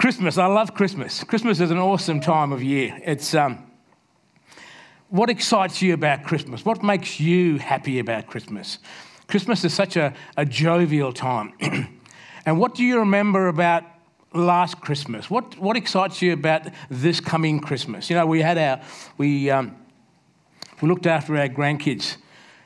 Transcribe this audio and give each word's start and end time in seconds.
Christmas, 0.00 0.38
I 0.38 0.46
love 0.46 0.72
Christmas. 0.72 1.22
Christmas 1.24 1.60
is 1.60 1.70
an 1.70 1.76
awesome 1.76 2.20
time 2.22 2.52
of 2.52 2.62
year. 2.62 2.98
It's 3.04 3.34
um, 3.34 3.70
what 5.10 5.28
excites 5.28 5.82
you 5.82 5.92
about 5.92 6.24
Christmas? 6.24 6.64
What 6.64 6.82
makes 6.82 7.20
you 7.20 7.58
happy 7.58 7.98
about 7.98 8.26
Christmas? 8.26 8.78
Christmas 9.28 9.62
is 9.62 9.74
such 9.74 9.98
a, 9.98 10.14
a 10.38 10.46
jovial 10.46 11.12
time. 11.12 11.52
and 12.46 12.58
what 12.58 12.74
do 12.74 12.82
you 12.82 13.00
remember 13.00 13.48
about 13.48 13.84
last 14.32 14.80
Christmas? 14.80 15.28
What, 15.28 15.58
what 15.58 15.76
excites 15.76 16.22
you 16.22 16.32
about 16.32 16.68
this 16.88 17.20
coming 17.20 17.60
Christmas? 17.60 18.08
You 18.08 18.16
know, 18.16 18.24
we 18.24 18.40
had 18.40 18.56
our, 18.56 18.80
we, 19.18 19.50
um, 19.50 19.76
we 20.80 20.88
looked 20.88 21.06
after 21.06 21.36
our 21.36 21.48
grandkids. 21.48 22.16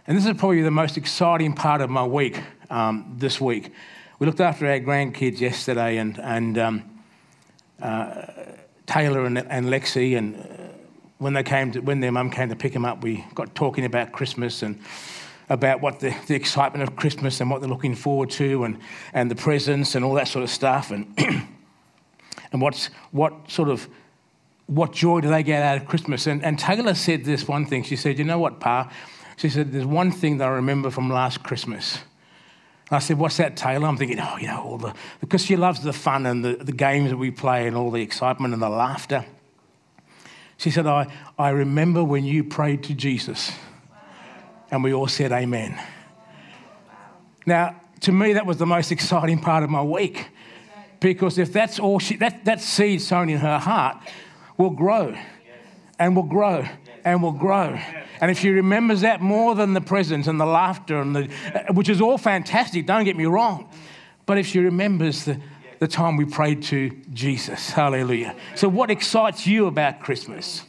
And 0.07 0.17
this 0.17 0.25
is 0.25 0.35
probably 0.35 0.63
the 0.63 0.71
most 0.71 0.97
exciting 0.97 1.55
part 1.55 1.81
of 1.81 1.91
my 1.91 2.07
week 2.07 2.41
um, 2.71 3.17
this 3.19 3.41
week. 3.41 3.73
We 4.21 4.27
looked 4.27 4.41
after 4.41 4.69
our 4.69 4.79
grandkids 4.79 5.41
yesterday, 5.41 5.97
and, 5.97 6.17
and 6.21 6.59
um, 6.59 6.94
uh, 7.85 8.27
Taylor 8.87 9.27
and, 9.27 9.39
and 9.39 9.67
Lexi, 9.67 10.17
and 10.17 10.37
uh, 10.37 10.73
when 11.19 11.35
they 11.35 11.43
came 11.43 11.73
to, 11.73 11.81
when 11.81 12.01
their 12.01 12.13
mum 12.13 12.31
came 12.31 12.49
to 12.49 12.57
pick 12.57 12.73
them 12.73 12.85
up, 12.85 13.03
we 13.03 13.25
got 13.35 13.55
talking 13.55 13.85
about 13.85 14.11
Christmas 14.13 14.63
and 14.63 14.81
about 15.51 15.83
what 15.83 16.01
the, 16.01 16.17
the 16.27 16.35
excitement 16.35 16.83
of 16.83 16.97
Christmas 16.97 17.41
and 17.41 17.51
what 17.51 17.61
they're 17.61 17.69
looking 17.69 17.95
forward 17.95 18.31
to, 18.31 18.65
and, 18.65 18.79
and 19.13 19.31
the 19.31 19.35
presents 19.37 19.95
and 19.95 20.05
all 20.05 20.15
that 20.15 20.29
sort 20.29 20.43
of 20.43 20.51
stuff, 20.51 20.91
and 20.91 21.15
and 22.53 22.63
what's 22.63 22.87
what 23.11 23.51
sort 23.51 23.69
of 23.69 23.87
what 24.67 24.93
joy 24.93 25.21
do 25.21 25.29
they 25.29 25.43
get 25.43 25.63
out 25.63 25.77
of 25.77 25.87
Christmas? 25.87 26.27
And, 26.27 26.43
and 26.43 26.59
Taylor 26.59 26.95
said 26.95 27.25
this 27.25 27.47
one 27.47 27.67
thing. 27.67 27.83
She 27.83 27.97
said, 27.97 28.19
"You 28.19 28.25
know 28.25 28.39
what, 28.39 28.61
Pa?" 28.61 28.91
She 29.37 29.51
said, 29.51 29.73
"There's 29.73 29.85
one 29.85 30.11
thing 30.11 30.39
that 30.39 30.49
I 30.49 30.53
remember 30.53 30.91
from 30.91 31.11
last 31.11 31.43
Christmas." 31.43 31.99
I 32.91 32.99
said, 32.99 33.19
What's 33.19 33.37
that, 33.39 33.57
Taylor? 33.57 33.87
I'm 33.87 33.97
thinking, 33.97 34.21
Oh, 34.21 34.37
you 34.37 34.47
know, 34.47 34.63
all 34.63 34.79
the, 34.79 34.95
because 35.21 35.45
she 35.45 35.57
loves 35.57 35.81
the 35.81 35.93
fun 35.93 36.27
and 36.27 36.45
the, 36.45 36.57
the 36.57 36.73
games 36.73 37.11
that 37.11 37.17
we 37.17 37.31
play 37.31 37.67
and 37.67 37.77
all 37.77 37.91
the 37.91 38.03
excitement 38.03 38.55
and 38.55 38.63
the 38.63 38.69
laughter. 38.69 39.25
She 40.57 40.71
said, 40.71 40.87
I, 40.87 41.13
I 41.39 41.51
remember 41.51 42.05
when 42.05 42.25
you 42.25 42.45
prayed 42.45 42.85
to 42.85 42.95
Jesus 42.95 43.53
and 44.71 44.85
we 44.85 44.93
all 44.93 45.09
said 45.09 45.33
amen. 45.33 45.81
Now, 47.47 47.81
to 48.01 48.13
me, 48.13 48.35
that 48.35 48.47
was 48.47 48.59
the 48.59 48.67
most 48.67 48.93
exciting 48.93 49.41
part 49.41 49.65
of 49.65 49.71
my 49.71 49.83
week 49.83 50.29
because 51.01 51.39
if 51.39 51.53
that's 51.53 51.79
all 51.79 51.99
she, 51.99 52.17
that, 52.17 52.45
that 52.45 52.61
seed 52.61 53.03
sown 53.03 53.29
in 53.29 53.39
her 53.39 53.59
heart 53.59 53.99
will 54.57 54.71
grow 54.71 55.15
and 55.99 56.17
will 56.17 56.23
grow 56.23 56.67
and 57.05 57.23
will 57.23 57.33
grow. 57.33 57.79
And 58.21 58.31
if 58.31 58.39
she 58.39 58.51
remembers 58.51 59.01
that 59.01 59.21
more 59.21 59.55
than 59.55 59.75
the 59.75 59.81
presents 59.81 60.29
and 60.29 60.41
the 60.41 60.47
laughter, 60.47 61.01
and 61.01 61.15
the, 61.15 61.31
uh, 61.55 61.73
which 61.73 61.89
is 61.89 62.01
all 62.01 62.19
fantastic, 62.19 62.87
don't 62.87 63.05
get 63.05 63.17
me 63.17 63.27
wrong, 63.27 63.69
but 64.27 64.39
if 64.39 64.47
she 64.47 64.61
remembers 64.61 65.25
the, 65.25 65.41
the 65.81 65.89
time 65.89 66.17
we 66.17 66.25
prayed 66.25 66.63
to 66.65 66.91
Jesus, 67.13 67.71
hallelujah. 67.71 68.35
So, 68.55 68.69
what 68.69 68.91
excites 68.91 69.47
you 69.47 69.67
about 69.67 70.01
Christmas? 70.01 70.65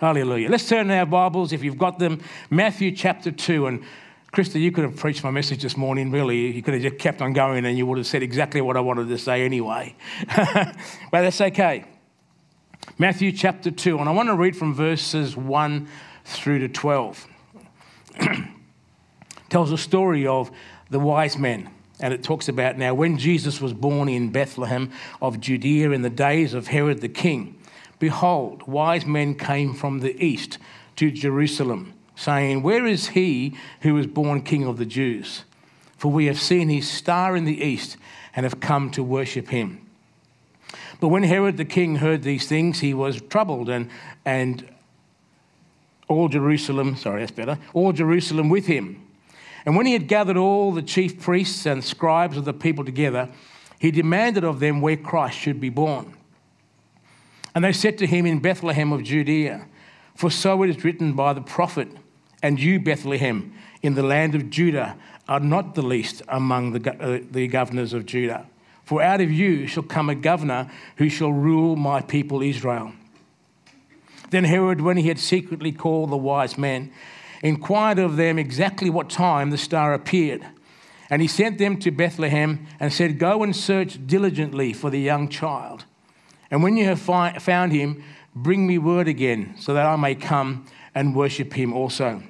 Hallelujah. 0.00 0.48
Let's 0.48 0.68
turn 0.68 0.86
to 0.88 0.94
our 0.94 1.06
Bibles, 1.06 1.52
if 1.52 1.64
you've 1.64 1.76
got 1.76 1.98
them, 1.98 2.20
Matthew 2.50 2.92
chapter 2.92 3.32
2. 3.32 3.66
And 3.66 3.82
Krista, 4.32 4.60
you 4.60 4.70
could 4.70 4.84
have 4.84 4.94
preached 4.94 5.24
my 5.24 5.32
message 5.32 5.60
this 5.60 5.76
morning, 5.76 6.12
really. 6.12 6.52
You 6.52 6.62
could 6.62 6.74
have 6.74 6.82
just 6.84 6.98
kept 6.98 7.20
on 7.20 7.32
going 7.32 7.64
and 7.64 7.76
you 7.76 7.84
would 7.84 7.98
have 7.98 8.06
said 8.06 8.22
exactly 8.22 8.60
what 8.60 8.76
I 8.76 8.80
wanted 8.80 9.08
to 9.08 9.18
say 9.18 9.44
anyway. 9.44 9.96
but 10.36 10.76
that's 11.10 11.40
okay. 11.40 11.84
Matthew 12.96 13.32
chapter 13.32 13.72
2, 13.72 13.98
and 13.98 14.08
I 14.08 14.12
want 14.12 14.28
to 14.28 14.36
read 14.36 14.56
from 14.56 14.72
verses 14.72 15.36
1 15.36 15.88
through 16.28 16.60
to 16.60 16.68
12. 16.68 17.26
Tells 19.48 19.72
a 19.72 19.78
story 19.78 20.26
of 20.26 20.50
the 20.90 21.00
wise 21.00 21.38
men. 21.38 21.70
And 22.00 22.14
it 22.14 22.22
talks 22.22 22.48
about 22.48 22.78
now 22.78 22.94
when 22.94 23.18
Jesus 23.18 23.60
was 23.60 23.72
born 23.72 24.08
in 24.08 24.30
Bethlehem 24.30 24.92
of 25.20 25.40
Judea 25.40 25.90
in 25.90 26.02
the 26.02 26.10
days 26.10 26.54
of 26.54 26.68
Herod 26.68 27.00
the 27.00 27.08
king, 27.08 27.58
behold, 27.98 28.62
wise 28.68 29.04
men 29.04 29.34
came 29.34 29.74
from 29.74 29.98
the 29.98 30.22
east 30.24 30.58
to 30.96 31.10
Jerusalem, 31.10 31.94
saying, 32.14 32.62
Where 32.62 32.86
is 32.86 33.08
he 33.08 33.56
who 33.80 33.94
was 33.94 34.06
born 34.06 34.42
king 34.42 34.64
of 34.64 34.78
the 34.78 34.86
Jews? 34.86 35.44
For 35.96 36.12
we 36.12 36.26
have 36.26 36.40
seen 36.40 36.68
his 36.68 36.88
star 36.88 37.36
in 37.36 37.44
the 37.44 37.60
east 37.60 37.96
and 38.36 38.44
have 38.44 38.60
come 38.60 38.90
to 38.92 39.02
worship 39.02 39.48
him. 39.48 39.84
But 41.00 41.08
when 41.08 41.24
Herod 41.24 41.56
the 41.56 41.64
king 41.64 41.96
heard 41.96 42.22
these 42.22 42.46
things, 42.46 42.80
he 42.80 42.94
was 42.94 43.20
troubled, 43.20 43.68
and, 43.68 43.90
and 44.24 44.68
all 46.08 46.28
Jerusalem, 46.28 46.96
sorry, 46.96 47.20
that's 47.20 47.30
better, 47.30 47.58
all 47.74 47.92
Jerusalem 47.92 48.48
with 48.48 48.66
him. 48.66 49.04
And 49.64 49.76
when 49.76 49.86
he 49.86 49.92
had 49.92 50.08
gathered 50.08 50.36
all 50.36 50.72
the 50.72 50.82
chief 50.82 51.20
priests 51.20 51.66
and 51.66 51.84
scribes 51.84 52.36
of 52.36 52.44
the 52.44 52.54
people 52.54 52.84
together, 52.84 53.28
he 53.78 53.90
demanded 53.90 54.44
of 54.44 54.60
them 54.60 54.80
where 54.80 54.96
Christ 54.96 55.38
should 55.38 55.60
be 55.60 55.68
born. 55.68 56.14
And 57.54 57.64
they 57.64 57.72
said 57.72 57.98
to 57.98 58.06
him 58.06 58.26
in 58.26 58.40
Bethlehem 58.40 58.92
of 58.92 59.02
Judea, 59.02 59.66
For 60.14 60.30
so 60.30 60.62
it 60.62 60.70
is 60.70 60.84
written 60.84 61.12
by 61.12 61.32
the 61.32 61.40
prophet, 61.40 61.88
And 62.42 62.58
you, 62.58 62.80
Bethlehem, 62.80 63.52
in 63.82 63.94
the 63.94 64.02
land 64.02 64.34
of 64.34 64.50
Judah, 64.50 64.96
are 65.28 65.40
not 65.40 65.74
the 65.74 65.82
least 65.82 66.22
among 66.28 66.72
the, 66.72 66.92
uh, 67.00 67.20
the 67.30 67.48
governors 67.48 67.92
of 67.92 68.06
Judah. 68.06 68.46
For 68.84 69.02
out 69.02 69.20
of 69.20 69.30
you 69.30 69.66
shall 69.66 69.82
come 69.82 70.08
a 70.08 70.14
governor 70.14 70.70
who 70.96 71.08
shall 71.08 71.32
rule 71.32 71.76
my 71.76 72.00
people 72.00 72.42
Israel. 72.42 72.92
Then 74.30 74.44
Herod, 74.44 74.80
when 74.80 74.96
he 74.96 75.08
had 75.08 75.18
secretly 75.18 75.72
called 75.72 76.10
the 76.10 76.16
wise 76.16 76.58
men, 76.58 76.92
inquired 77.42 77.98
of 77.98 78.16
them 78.16 78.38
exactly 78.38 78.90
what 78.90 79.10
time 79.10 79.50
the 79.50 79.58
star 79.58 79.94
appeared. 79.94 80.44
And 81.10 81.22
he 81.22 81.28
sent 81.28 81.58
them 81.58 81.78
to 81.78 81.90
Bethlehem 81.90 82.66
and 82.78 82.92
said, 82.92 83.18
Go 83.18 83.42
and 83.42 83.56
search 83.56 84.06
diligently 84.06 84.72
for 84.72 84.90
the 84.90 85.00
young 85.00 85.28
child. 85.28 85.84
And 86.50 86.62
when 86.62 86.76
you 86.76 86.84
have 86.84 87.00
fi- 87.00 87.38
found 87.38 87.72
him, 87.72 88.02
bring 88.34 88.66
me 88.66 88.78
word 88.78 89.08
again, 89.08 89.54
so 89.58 89.72
that 89.74 89.86
I 89.86 89.96
may 89.96 90.14
come 90.14 90.66
and 90.94 91.16
worship 91.16 91.54
him 91.54 91.72
also. 91.72 92.22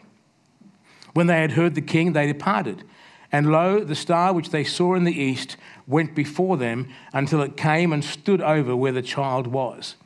When 1.14 1.26
they 1.26 1.40
had 1.40 1.52
heard 1.52 1.74
the 1.74 1.80
king, 1.80 2.12
they 2.12 2.26
departed. 2.26 2.84
And 3.32 3.50
lo, 3.50 3.80
the 3.80 3.94
star 3.94 4.32
which 4.32 4.50
they 4.50 4.64
saw 4.64 4.94
in 4.94 5.04
the 5.04 5.20
east 5.20 5.56
went 5.86 6.14
before 6.14 6.56
them 6.56 6.88
until 7.12 7.42
it 7.42 7.56
came 7.56 7.92
and 7.92 8.04
stood 8.04 8.40
over 8.40 8.76
where 8.76 8.92
the 8.92 9.02
child 9.02 9.48
was. 9.48 9.96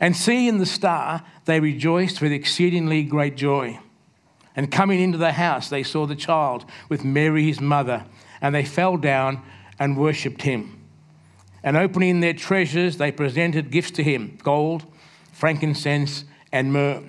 And 0.00 0.16
seeing 0.16 0.58
the 0.58 0.66
star, 0.66 1.22
they 1.44 1.60
rejoiced 1.60 2.22
with 2.22 2.32
exceedingly 2.32 3.04
great 3.04 3.36
joy. 3.36 3.78
And 4.56 4.72
coming 4.72 5.00
into 5.00 5.18
the 5.18 5.32
house, 5.32 5.68
they 5.68 5.82
saw 5.82 6.06
the 6.06 6.16
child 6.16 6.64
with 6.88 7.04
Mary 7.04 7.44
his 7.46 7.60
mother, 7.60 8.06
and 8.40 8.54
they 8.54 8.64
fell 8.64 8.96
down 8.96 9.42
and 9.78 9.96
worshipped 9.96 10.42
him. 10.42 10.78
And 11.62 11.76
opening 11.76 12.20
their 12.20 12.32
treasures, 12.32 12.96
they 12.96 13.12
presented 13.12 13.70
gifts 13.70 13.90
to 13.92 14.02
him 14.02 14.38
gold, 14.42 14.86
frankincense, 15.32 16.24
and 16.50 16.72
myrrh. 16.72 17.02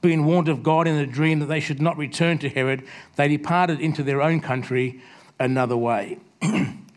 Being 0.00 0.24
warned 0.24 0.48
of 0.48 0.62
God 0.62 0.86
in 0.86 0.96
a 0.96 1.06
dream 1.06 1.40
that 1.40 1.46
they 1.46 1.60
should 1.60 1.82
not 1.82 1.96
return 1.98 2.38
to 2.38 2.48
Herod, 2.48 2.86
they 3.16 3.28
departed 3.28 3.80
into 3.80 4.02
their 4.02 4.22
own 4.22 4.40
country 4.40 5.02
another 5.38 5.76
way. 5.76 6.18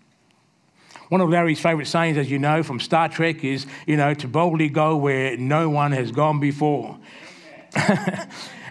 One 1.14 1.22
of 1.22 1.30
Larry's 1.30 1.60
favourite 1.60 1.86
sayings, 1.86 2.18
as 2.18 2.32
you 2.32 2.40
know, 2.40 2.64
from 2.64 2.80
Star 2.80 3.08
Trek 3.08 3.44
is, 3.44 3.68
you 3.86 3.98
know, 3.98 4.16
to 4.16 4.28
boldly 4.28 4.68
go 4.68 4.98
where 4.98 5.38
no 5.38 5.70
one 5.70 5.92
has 5.92 6.12
gone 6.12 6.40
before. 6.40 6.98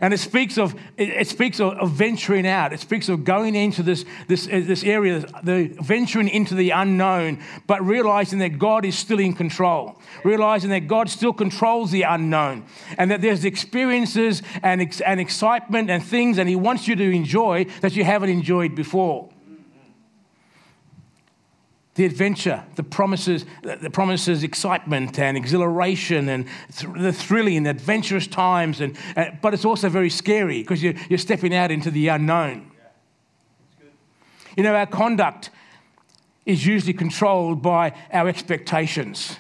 and 0.01 0.13
it 0.13 0.19
speaks 0.19 0.59
of 0.59 0.75
it 0.97 1.29
speaks 1.29 1.61
of, 1.61 1.93
venturing 1.93 2.45
out. 2.45 2.73
It 2.73 2.81
speaks 2.81 3.09
of 3.09 3.23
going 3.23 3.55
into 3.55 3.85
this, 3.85 4.05
this, 4.27 4.49
uh, 4.49 4.61
this 4.65 4.83
area, 4.83 5.21
the 5.45 5.69
venturing 5.81 6.29
into 6.29 6.57
the 6.57 6.71
unknown, 6.71 7.39
but 7.69 7.81
realizing 7.87 8.41
that 8.41 8.59
God 8.59 8.85
is 8.85 8.99
still 8.99 9.21
in 9.21 9.35
control, 9.35 10.01
realizing 10.25 10.71
that 10.71 10.89
God 10.89 11.09
still 11.11 11.33
controls 11.33 11.93
the 11.93 12.03
unknown, 12.03 12.67
and 12.99 13.13
that 13.13 13.21
there's 13.21 13.45
experiences 13.45 14.43
and, 14.65 15.01
and 15.07 15.21
excitement 15.21 15.91
and 15.91 16.03
things, 16.03 16.39
and 16.39 16.49
He 16.49 16.57
wants 16.57 16.89
you 16.89 16.97
to 16.97 17.09
enjoy 17.09 17.67
that 17.83 17.95
you 17.95 18.03
haven't 18.03 18.31
enjoyed 18.31 18.75
before 18.75 19.32
the 21.95 22.07
adventure, 22.07 22.65
the 22.77 22.83
promises, 22.83 23.45
the 23.63 23.91
promises 23.91 24.43
excitement 24.43 25.19
and 25.19 25.37
exhilaration 25.37 26.29
and 26.29 26.47
th- 26.75 26.93
the 26.97 27.13
thrilling, 27.13 27.67
adventurous 27.67 28.27
times. 28.27 28.81
And, 28.81 28.97
uh, 29.15 29.27
but 29.43 29.53
it's 29.53 29.67
also 29.67 29.91
very 29.91 30.09
scary 30.09 30.63
because 30.63 30.83
you're, 30.83 30.95
you're 31.11 31.19
stepping 31.19 31.55
out 31.55 31.71
into 31.71 31.91
the 31.91 32.09
unknown. 32.09 32.71
Yeah. 33.79 33.89
You 34.57 34.63
know, 34.63 34.75
our 34.75 34.87
conduct 34.87 35.51
is 36.47 36.67
usually 36.67 36.95
controlled 36.95 37.61
by 37.61 37.95
our 38.11 38.27
expectations. 38.27 39.37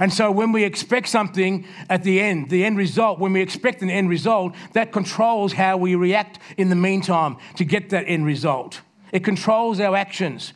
And 0.00 0.12
so 0.12 0.32
when 0.32 0.50
we 0.50 0.64
expect 0.64 1.08
something 1.08 1.66
at 1.88 2.02
the 2.02 2.20
end, 2.20 2.50
the 2.50 2.64
end 2.64 2.76
result, 2.76 3.20
when 3.20 3.32
we 3.32 3.40
expect 3.40 3.80
an 3.80 3.90
end 3.90 4.08
result, 4.08 4.54
that 4.72 4.90
controls 4.90 5.52
how 5.52 5.76
we 5.76 5.94
react 5.94 6.40
in 6.56 6.68
the 6.68 6.74
meantime 6.74 7.36
to 7.56 7.64
get 7.64 7.90
that 7.90 8.04
end 8.08 8.26
result. 8.26 8.80
It 9.12 9.22
controls 9.22 9.78
our 9.78 9.94
actions. 9.94 10.52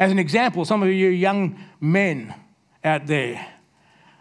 As 0.00 0.10
an 0.10 0.18
example, 0.18 0.64
some 0.64 0.82
of 0.82 0.88
you 0.88 1.08
young 1.08 1.62
men 1.78 2.34
out 2.82 3.06
there, 3.06 3.46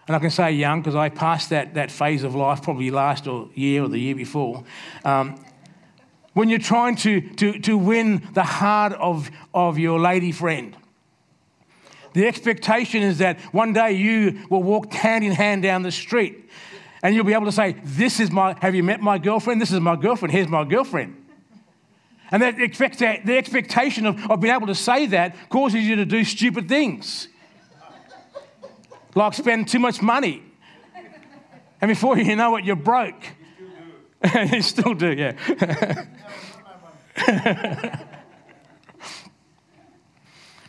and 0.08 0.16
I 0.16 0.20
can 0.20 0.30
say 0.30 0.52
young 0.52 0.82
because 0.82 0.94
I 0.96 1.08
passed 1.08 1.50
that, 1.52 1.74
that 1.76 1.90
phase 1.90 2.24
of 2.24 2.36
life 2.36 2.62
probably 2.62 2.92
last 2.92 3.26
year 3.56 3.84
or 3.84 3.88
the 3.88 3.98
year 3.98 4.16
before. 4.16 4.66
Um, 5.06 5.42
when 6.34 6.50
you're 6.50 6.60
trying 6.60 6.98
to, 6.98 7.22
to, 7.22 7.60
to 7.62 7.78
win 7.78 8.28
the 8.34 8.44
heart 8.44 8.94
of, 8.94 9.32
of 9.54 9.80
your 9.80 10.00
lady 10.00 10.34
friend, 10.34 10.76
The 12.14 12.28
expectation 12.28 13.04
is 13.04 13.20
that 13.20 13.40
one 13.54 13.74
day 13.74 13.94
you 13.94 14.46
will 14.50 14.64
walk 14.64 14.92
hand 14.94 15.24
in 15.24 15.32
hand 15.32 15.62
down 15.64 15.84
the 15.84 15.92
street 15.92 16.50
and 17.04 17.16
you'll 17.16 17.26
be 17.26 17.34
able 17.34 17.46
to 17.46 17.52
say, 17.52 17.76
This 17.84 18.20
is 18.20 18.32
my, 18.32 18.58
have 18.62 18.76
you 18.76 18.84
met 18.84 19.00
my 19.00 19.18
girlfriend? 19.18 19.62
This 19.62 19.72
is 19.72 19.80
my 19.80 19.96
girlfriend. 19.96 20.32
Here's 20.34 20.48
my 20.48 20.64
girlfriend. 20.64 21.19
And 22.32 22.42
that 22.44 22.60
expect, 22.62 23.00
the 23.00 23.38
expectation 23.38 24.06
of, 24.06 24.30
of 24.30 24.40
being 24.40 24.54
able 24.54 24.68
to 24.68 24.76
say 24.76 25.08
that 25.08 25.36
causes 25.50 25.84
you 25.84 25.96
to 25.98 26.06
do 26.06 26.24
stupid 26.24 26.70
things, 26.70 27.28
like 29.16 29.34
spend 29.34 29.68
too 29.68 29.80
much 29.80 30.02
money. 30.02 30.44
And 31.82 31.90
before 31.90 32.18
you 32.18 32.36
know 32.36 32.56
it, 32.58 32.66
you're 32.66 32.76
broke. 32.76 33.24
you 34.52 34.62
still 34.62 34.94
do, 34.94 35.14
yeah. 35.14 36.06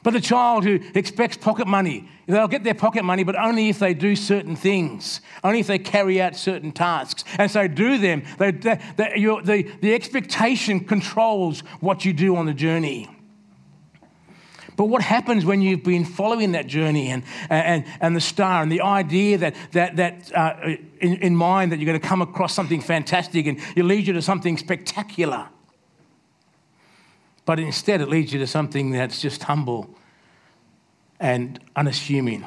But 0.02 0.12
the 0.12 0.20
child 0.20 0.64
who 0.64 0.80
expects 0.94 1.36
pocket 1.36 1.66
money, 1.66 2.08
they'll 2.26 2.48
get 2.48 2.64
their 2.64 2.74
pocket 2.74 3.04
money, 3.04 3.22
but 3.22 3.36
only 3.36 3.68
if 3.68 3.78
they 3.78 3.92
do 3.92 4.16
certain 4.16 4.56
things, 4.56 5.20
only 5.44 5.60
if 5.60 5.66
they 5.66 5.78
carry 5.78 6.22
out 6.22 6.36
certain 6.36 6.72
tasks. 6.72 7.24
And 7.36 7.50
so 7.50 7.68
do 7.68 7.98
them. 7.98 8.22
They, 8.38 8.50
they, 8.50 8.80
they, 8.96 9.12
the, 9.44 9.70
the 9.82 9.94
expectation 9.94 10.80
controls 10.80 11.60
what 11.80 12.04
you 12.04 12.14
do 12.14 12.36
on 12.36 12.46
the 12.46 12.54
journey. 12.54 13.08
But 14.76 14.86
what 14.86 15.02
happens 15.02 15.44
when 15.44 15.60
you've 15.60 15.84
been 15.84 16.06
following 16.06 16.52
that 16.52 16.66
journey 16.66 17.08
and, 17.08 17.22
and, 17.50 17.84
and 18.00 18.16
the 18.16 18.20
star 18.22 18.62
and 18.62 18.72
the 18.72 18.80
idea 18.80 19.36
that, 19.36 19.54
that, 19.72 19.96
that 19.96 20.32
uh, 20.34 20.76
in, 21.00 21.16
in 21.16 21.36
mind 21.36 21.72
that 21.72 21.78
you're 21.78 21.86
going 21.86 22.00
to 22.00 22.08
come 22.08 22.22
across 22.22 22.54
something 22.54 22.80
fantastic 22.80 23.46
and 23.46 23.58
it 23.76 23.84
leads 23.84 24.06
you 24.06 24.14
to 24.14 24.22
something 24.22 24.56
spectacular? 24.56 25.50
But 27.50 27.58
instead, 27.58 28.00
it 28.00 28.08
leads 28.08 28.32
you 28.32 28.38
to 28.38 28.46
something 28.46 28.92
that's 28.92 29.20
just 29.20 29.42
humble 29.42 29.92
and 31.18 31.58
unassuming. 31.74 32.44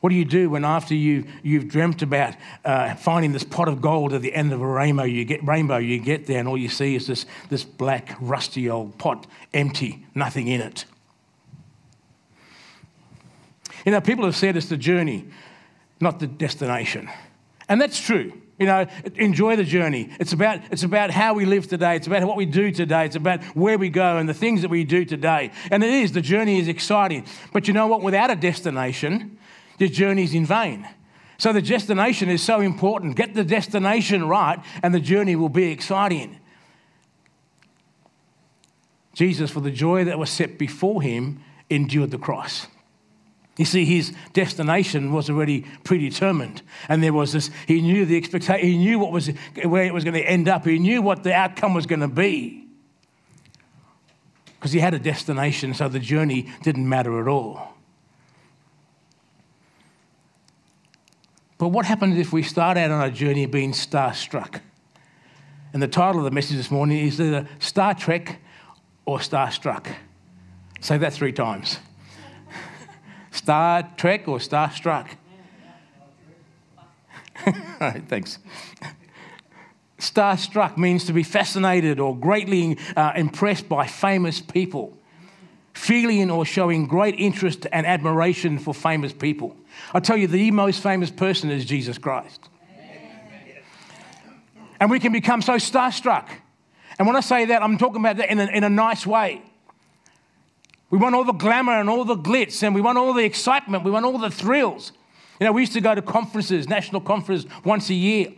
What 0.00 0.10
do 0.10 0.16
you 0.16 0.26
do 0.26 0.50
when 0.50 0.66
after 0.66 0.94
you, 0.94 1.24
you've 1.42 1.66
dreamt 1.66 2.02
about 2.02 2.34
uh, 2.62 2.94
finding 2.96 3.32
this 3.32 3.42
pot 3.42 3.68
of 3.68 3.80
gold 3.80 4.12
at 4.12 4.20
the 4.20 4.34
end 4.34 4.52
of 4.52 4.60
a 4.60 4.66
rainbow, 4.66 5.04
you 5.04 5.24
get 5.24 5.42
rainbow, 5.48 5.78
you 5.78 5.98
get 5.98 6.26
there 6.26 6.38
and 6.38 6.46
all 6.46 6.58
you 6.58 6.68
see 6.68 6.94
is 6.94 7.06
this, 7.06 7.24
this 7.48 7.64
black, 7.64 8.18
rusty 8.20 8.68
old 8.68 8.98
pot, 8.98 9.26
empty, 9.54 10.04
nothing 10.14 10.48
in 10.48 10.60
it. 10.60 10.84
You 13.86 13.92
know, 13.92 14.02
people 14.02 14.26
have 14.26 14.36
said 14.36 14.58
it's 14.58 14.68
the 14.68 14.76
journey, 14.76 15.24
not 16.02 16.20
the 16.20 16.26
destination. 16.26 17.08
And 17.66 17.80
that's 17.80 17.98
true. 17.98 18.42
You 18.64 18.70
know, 18.70 18.86
enjoy 19.16 19.56
the 19.56 19.64
journey. 19.64 20.08
It's 20.18 20.32
about, 20.32 20.60
it's 20.70 20.84
about 20.84 21.10
how 21.10 21.34
we 21.34 21.44
live 21.44 21.68
today. 21.68 21.96
It's 21.96 22.06
about 22.06 22.22
what 22.24 22.38
we 22.38 22.46
do 22.46 22.70
today. 22.70 23.04
It's 23.04 23.14
about 23.14 23.44
where 23.54 23.76
we 23.76 23.90
go 23.90 24.16
and 24.16 24.26
the 24.26 24.32
things 24.32 24.62
that 24.62 24.70
we 24.70 24.84
do 24.84 25.04
today. 25.04 25.50
And 25.70 25.84
it 25.84 25.90
is, 25.90 26.12
the 26.12 26.22
journey 26.22 26.58
is 26.58 26.66
exciting. 26.66 27.26
But 27.52 27.68
you 27.68 27.74
know 27.74 27.86
what? 27.86 28.00
Without 28.00 28.30
a 28.30 28.36
destination, 28.36 29.36
the 29.76 29.86
journey's 29.86 30.32
in 30.32 30.46
vain. 30.46 30.88
So 31.36 31.52
the 31.52 31.60
destination 31.60 32.30
is 32.30 32.42
so 32.42 32.62
important. 32.62 33.16
Get 33.16 33.34
the 33.34 33.44
destination 33.44 34.26
right, 34.26 34.58
and 34.82 34.94
the 34.94 35.00
journey 35.00 35.36
will 35.36 35.50
be 35.50 35.70
exciting. 35.70 36.40
Jesus, 39.12 39.50
for 39.50 39.60
the 39.60 39.70
joy 39.70 40.04
that 40.04 40.18
was 40.18 40.30
set 40.30 40.56
before 40.56 41.02
him, 41.02 41.44
endured 41.68 42.12
the 42.12 42.18
cross. 42.18 42.66
You 43.56 43.64
see, 43.64 43.84
his 43.84 44.12
destination 44.32 45.12
was 45.12 45.30
already 45.30 45.64
predetermined. 45.84 46.62
And 46.88 47.02
there 47.02 47.12
was 47.12 47.32
this, 47.32 47.50
he 47.66 47.80
knew 47.80 48.04
the 48.04 48.16
expectation, 48.16 48.66
he 48.66 48.76
knew 48.76 48.98
what 48.98 49.12
was, 49.12 49.28
where 49.64 49.84
it 49.84 49.94
was 49.94 50.02
going 50.02 50.14
to 50.14 50.22
end 50.22 50.48
up, 50.48 50.64
he 50.64 50.78
knew 50.78 51.02
what 51.02 51.22
the 51.22 51.32
outcome 51.32 51.72
was 51.74 51.86
going 51.86 52.00
to 52.00 52.08
be. 52.08 52.66
Because 54.56 54.72
he 54.72 54.80
had 54.80 54.94
a 54.94 54.98
destination, 54.98 55.74
so 55.74 55.88
the 55.88 56.00
journey 56.00 56.50
didn't 56.62 56.88
matter 56.88 57.20
at 57.20 57.28
all. 57.28 57.74
But 61.58 61.68
what 61.68 61.86
happens 61.86 62.18
if 62.18 62.32
we 62.32 62.42
start 62.42 62.76
out 62.76 62.90
on 62.90 63.06
a 63.06 63.10
journey 63.10 63.46
being 63.46 63.72
starstruck? 63.72 64.60
And 65.72 65.82
the 65.82 65.88
title 65.88 66.18
of 66.20 66.24
the 66.24 66.30
message 66.30 66.56
this 66.56 66.70
morning 66.70 67.06
is 67.06 67.20
either 67.20 67.46
Star 67.60 67.94
Trek 67.94 68.40
or 69.06 69.18
Starstruck. 69.18 69.94
Say 70.80 70.98
that 70.98 71.12
three 71.12 71.32
times. 71.32 71.78
Star 73.44 73.82
Trek 73.98 74.26
or 74.26 74.38
Starstruck? 74.38 75.06
Thanks. 78.08 78.38
Starstruck 79.98 80.78
means 80.78 81.04
to 81.04 81.12
be 81.12 81.22
fascinated 81.22 82.00
or 82.00 82.16
greatly 82.16 82.78
uh, 82.96 83.12
impressed 83.14 83.68
by 83.68 83.86
famous 83.86 84.40
people, 84.40 84.96
feeling 85.74 86.30
or 86.30 86.46
showing 86.46 86.86
great 86.86 87.16
interest 87.16 87.66
and 87.70 87.86
admiration 87.86 88.58
for 88.58 88.72
famous 88.72 89.12
people. 89.12 89.54
I 89.92 90.00
tell 90.00 90.16
you, 90.16 90.26
the 90.26 90.50
most 90.50 90.82
famous 90.82 91.10
person 91.10 91.50
is 91.50 91.66
Jesus 91.66 91.98
Christ. 91.98 92.48
And 94.80 94.90
we 94.90 94.98
can 94.98 95.12
become 95.12 95.42
so 95.42 95.56
starstruck. 95.56 96.28
And 96.98 97.06
when 97.06 97.14
I 97.14 97.20
say 97.20 97.44
that, 97.44 97.62
I'm 97.62 97.76
talking 97.76 98.00
about 98.00 98.16
that 98.16 98.30
in 98.30 98.40
a, 98.40 98.46
in 98.46 98.64
a 98.64 98.70
nice 98.70 99.06
way. 99.06 99.42
We 100.94 101.00
want 101.00 101.16
all 101.16 101.24
the 101.24 101.32
glamour 101.32 101.80
and 101.80 101.90
all 101.90 102.04
the 102.04 102.14
glitz, 102.14 102.62
and 102.62 102.72
we 102.72 102.80
want 102.80 102.98
all 102.98 103.12
the 103.12 103.24
excitement. 103.24 103.82
We 103.82 103.90
want 103.90 104.06
all 104.06 104.16
the 104.16 104.30
thrills. 104.30 104.92
You 105.40 105.46
know, 105.46 105.50
we 105.50 105.62
used 105.62 105.72
to 105.72 105.80
go 105.80 105.92
to 105.92 106.00
conferences, 106.00 106.68
national 106.68 107.00
conferences, 107.00 107.50
once 107.64 107.90
a 107.90 107.94
year. 107.94 108.28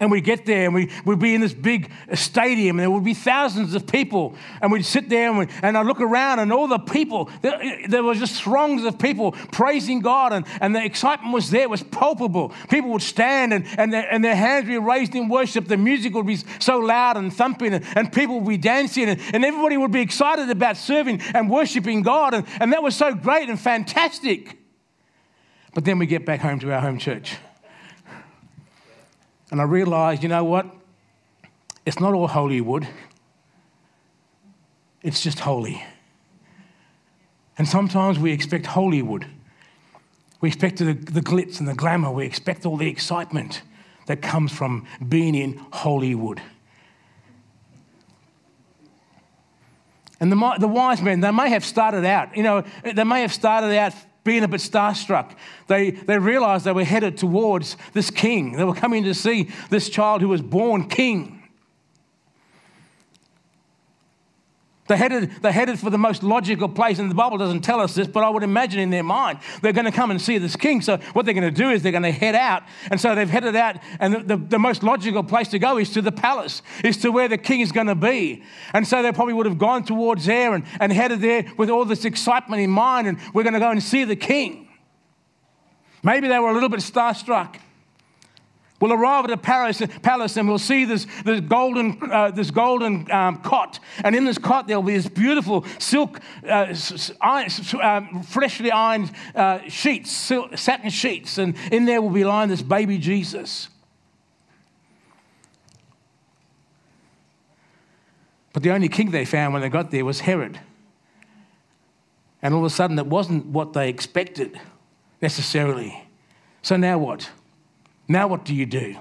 And 0.00 0.10
we'd 0.10 0.24
get 0.24 0.44
there 0.44 0.66
and 0.66 0.74
we, 0.74 0.90
we'd 1.04 1.18
be 1.18 1.34
in 1.34 1.40
this 1.40 1.54
big 1.54 1.90
stadium 2.14 2.76
and 2.76 2.80
there 2.80 2.90
would 2.90 3.04
be 3.04 3.14
thousands 3.14 3.74
of 3.74 3.86
people. 3.86 4.34
And 4.60 4.70
we'd 4.70 4.84
sit 4.84 5.08
there 5.08 5.28
and, 5.28 5.38
we, 5.38 5.46
and 5.62 5.76
I'd 5.78 5.86
look 5.86 6.00
around 6.00 6.40
and 6.40 6.52
all 6.52 6.68
the 6.68 6.78
people, 6.78 7.30
there, 7.40 7.86
there 7.88 8.02
was 8.02 8.18
just 8.18 8.42
throngs 8.42 8.84
of 8.84 8.98
people 8.98 9.32
praising 9.52 10.00
God 10.00 10.32
and, 10.32 10.44
and 10.60 10.74
the 10.74 10.84
excitement 10.84 11.32
was 11.32 11.50
there, 11.50 11.68
was 11.68 11.82
palpable. 11.82 12.52
People 12.68 12.90
would 12.90 13.02
stand 13.02 13.54
and, 13.54 13.64
and, 13.78 13.92
their, 13.92 14.12
and 14.12 14.24
their 14.24 14.36
hands 14.36 14.64
would 14.64 14.72
be 14.72 14.78
raised 14.78 15.14
in 15.14 15.28
worship. 15.28 15.66
The 15.66 15.76
music 15.76 16.14
would 16.14 16.26
be 16.26 16.38
so 16.58 16.78
loud 16.78 17.16
and 17.16 17.32
thumping 17.32 17.72
and, 17.72 17.84
and 17.94 18.12
people 18.12 18.40
would 18.40 18.48
be 18.48 18.58
dancing 18.58 19.08
and, 19.08 19.20
and 19.32 19.44
everybody 19.44 19.76
would 19.76 19.92
be 19.92 20.00
excited 20.00 20.50
about 20.50 20.76
serving 20.76 21.22
and 21.32 21.48
worshiping 21.48 22.02
God. 22.02 22.34
And, 22.34 22.46
and 22.60 22.72
that 22.72 22.82
was 22.82 22.96
so 22.96 23.14
great 23.14 23.48
and 23.48 23.58
fantastic. 23.58 24.58
But 25.74 25.84
then 25.84 25.98
we 25.98 26.06
get 26.06 26.26
back 26.26 26.40
home 26.40 26.58
to 26.60 26.72
our 26.72 26.80
home 26.80 26.98
church. 26.98 27.36
And 29.50 29.60
I 29.60 29.64
realized, 29.64 30.22
you 30.22 30.28
know 30.28 30.44
what? 30.44 30.66
It's 31.84 32.00
not 32.00 32.14
all 32.14 32.26
Hollywood, 32.26 32.86
it's 35.02 35.22
just 35.22 35.40
holy. 35.40 35.84
And 37.58 37.66
sometimes 37.66 38.18
we 38.18 38.32
expect 38.32 38.66
Hollywood. 38.66 39.26
We 40.40 40.48
expect 40.48 40.78
the, 40.78 40.92
the 40.92 41.22
glitz 41.22 41.58
and 41.58 41.66
the 41.66 41.74
glamour. 41.74 42.10
We 42.10 42.26
expect 42.26 42.66
all 42.66 42.76
the 42.76 42.88
excitement 42.88 43.62
that 44.06 44.20
comes 44.20 44.52
from 44.52 44.86
being 45.08 45.34
in 45.34 45.56
Hollywood. 45.72 46.42
And 50.20 50.30
the, 50.32 50.56
the 50.58 50.68
wise 50.68 51.00
men, 51.02 51.20
they 51.20 51.30
may 51.30 51.50
have 51.50 51.64
started 51.64 52.04
out, 52.04 52.36
you 52.36 52.42
know, 52.42 52.64
they 52.84 53.04
may 53.04 53.22
have 53.22 53.32
started 53.32 53.76
out 53.76 53.94
being 54.26 54.44
a 54.44 54.48
bit 54.48 54.60
starstruck. 54.60 55.30
They, 55.68 55.92
they 55.92 56.18
realized 56.18 56.66
they 56.66 56.72
were 56.72 56.84
headed 56.84 57.16
towards 57.16 57.78
this 57.94 58.10
king. 58.10 58.52
They 58.52 58.64
were 58.64 58.74
coming 58.74 59.04
to 59.04 59.14
see 59.14 59.48
this 59.70 59.88
child 59.88 60.20
who 60.20 60.28
was 60.28 60.42
born 60.42 60.88
king. 60.88 61.35
They 64.88 64.96
headed, 64.96 65.42
they 65.42 65.50
headed 65.50 65.80
for 65.80 65.90
the 65.90 65.98
most 65.98 66.22
logical 66.22 66.68
place, 66.68 66.98
and 66.98 67.10
the 67.10 67.14
Bible 67.14 67.38
doesn't 67.38 67.62
tell 67.62 67.80
us 67.80 67.94
this, 67.94 68.06
but 68.06 68.22
I 68.22 68.30
would 68.30 68.44
imagine 68.44 68.78
in 68.78 68.90
their 68.90 69.02
mind 69.02 69.40
they're 69.60 69.72
going 69.72 69.86
to 69.86 69.92
come 69.92 70.10
and 70.10 70.20
see 70.20 70.38
this 70.38 70.54
king. 70.54 70.80
So, 70.80 70.98
what 71.12 71.24
they're 71.24 71.34
going 71.34 71.52
to 71.52 71.62
do 71.62 71.70
is 71.70 71.82
they're 71.82 71.92
going 71.92 72.04
to 72.04 72.12
head 72.12 72.36
out. 72.36 72.62
And 72.90 73.00
so 73.00 73.14
they've 73.14 73.28
headed 73.28 73.56
out, 73.56 73.76
and 73.98 74.14
the, 74.14 74.18
the, 74.20 74.36
the 74.36 74.58
most 74.58 74.82
logical 74.82 75.24
place 75.24 75.48
to 75.48 75.58
go 75.58 75.78
is 75.78 75.90
to 75.90 76.02
the 76.02 76.12
palace, 76.12 76.62
is 76.84 76.96
to 76.98 77.10
where 77.10 77.28
the 77.28 77.38
king 77.38 77.60
is 77.60 77.72
going 77.72 77.88
to 77.88 77.96
be. 77.96 78.44
And 78.72 78.86
so 78.86 79.02
they 79.02 79.10
probably 79.10 79.34
would 79.34 79.46
have 79.46 79.58
gone 79.58 79.84
towards 79.84 80.26
there 80.26 80.54
and, 80.54 80.64
and 80.78 80.92
headed 80.92 81.20
there 81.20 81.50
with 81.56 81.68
all 81.68 81.84
this 81.84 82.04
excitement 82.04 82.62
in 82.62 82.70
mind, 82.70 83.08
and 83.08 83.18
we're 83.34 83.42
going 83.42 83.54
to 83.54 83.60
go 83.60 83.70
and 83.70 83.82
see 83.82 84.04
the 84.04 84.16
king. 84.16 84.68
Maybe 86.02 86.28
they 86.28 86.38
were 86.38 86.50
a 86.50 86.54
little 86.54 86.68
bit 86.68 86.80
starstruck. 86.80 87.56
We'll 88.78 88.92
arrive 88.92 89.24
at 89.24 89.30
a 89.30 89.36
palace 89.38 90.36
and 90.36 90.48
we'll 90.48 90.58
see 90.58 90.84
this, 90.84 91.06
this 91.24 91.40
golden, 91.40 91.98
uh, 92.12 92.30
this 92.30 92.50
golden 92.50 93.10
um, 93.10 93.38
cot. 93.38 93.80
And 94.04 94.14
in 94.14 94.26
this 94.26 94.36
cot, 94.36 94.68
there'll 94.68 94.82
be 94.82 94.94
this 94.94 95.08
beautiful 95.08 95.64
silk, 95.78 96.20
uh, 96.46 96.74
um, 97.80 98.22
freshly 98.22 98.70
ironed 98.70 99.12
uh, 99.34 99.60
sheets, 99.68 100.10
satin 100.10 100.90
sheets. 100.90 101.38
And 101.38 101.56
in 101.72 101.86
there 101.86 102.02
will 102.02 102.10
be 102.10 102.24
lying 102.24 102.50
this 102.50 102.60
baby 102.60 102.98
Jesus. 102.98 103.68
But 108.52 108.62
the 108.62 108.70
only 108.70 108.88
king 108.88 109.10
they 109.10 109.24
found 109.24 109.54
when 109.54 109.62
they 109.62 109.70
got 109.70 109.90
there 109.90 110.04
was 110.04 110.20
Herod. 110.20 110.60
And 112.42 112.52
all 112.52 112.60
of 112.60 112.66
a 112.66 112.70
sudden, 112.70 112.98
it 112.98 113.06
wasn't 113.06 113.46
what 113.46 113.72
they 113.72 113.88
expected 113.88 114.60
necessarily. 115.22 116.08
So 116.60 116.76
now 116.76 116.98
what? 116.98 117.30
Now, 118.08 118.28
what 118.28 118.44
do 118.44 118.54
you 118.54 118.66
do? 118.66 118.96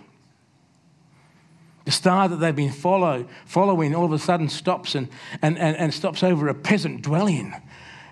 The 1.86 1.92
star 1.92 2.28
that 2.28 2.38
they've 2.38 2.56
been 2.56 2.72
follow, 2.72 3.28
following 3.46 3.94
all 3.94 4.06
of 4.06 4.12
a 4.12 4.20
sudden 4.20 4.50
stops 4.50 4.96
and, 4.96 5.08
and, 5.42 5.58
and, 5.60 5.78
and 5.78 5.94
stops 5.94 6.24
over 6.24 6.48
a 6.48 6.56
peasant 6.56 7.04
dwelling. 7.04 7.54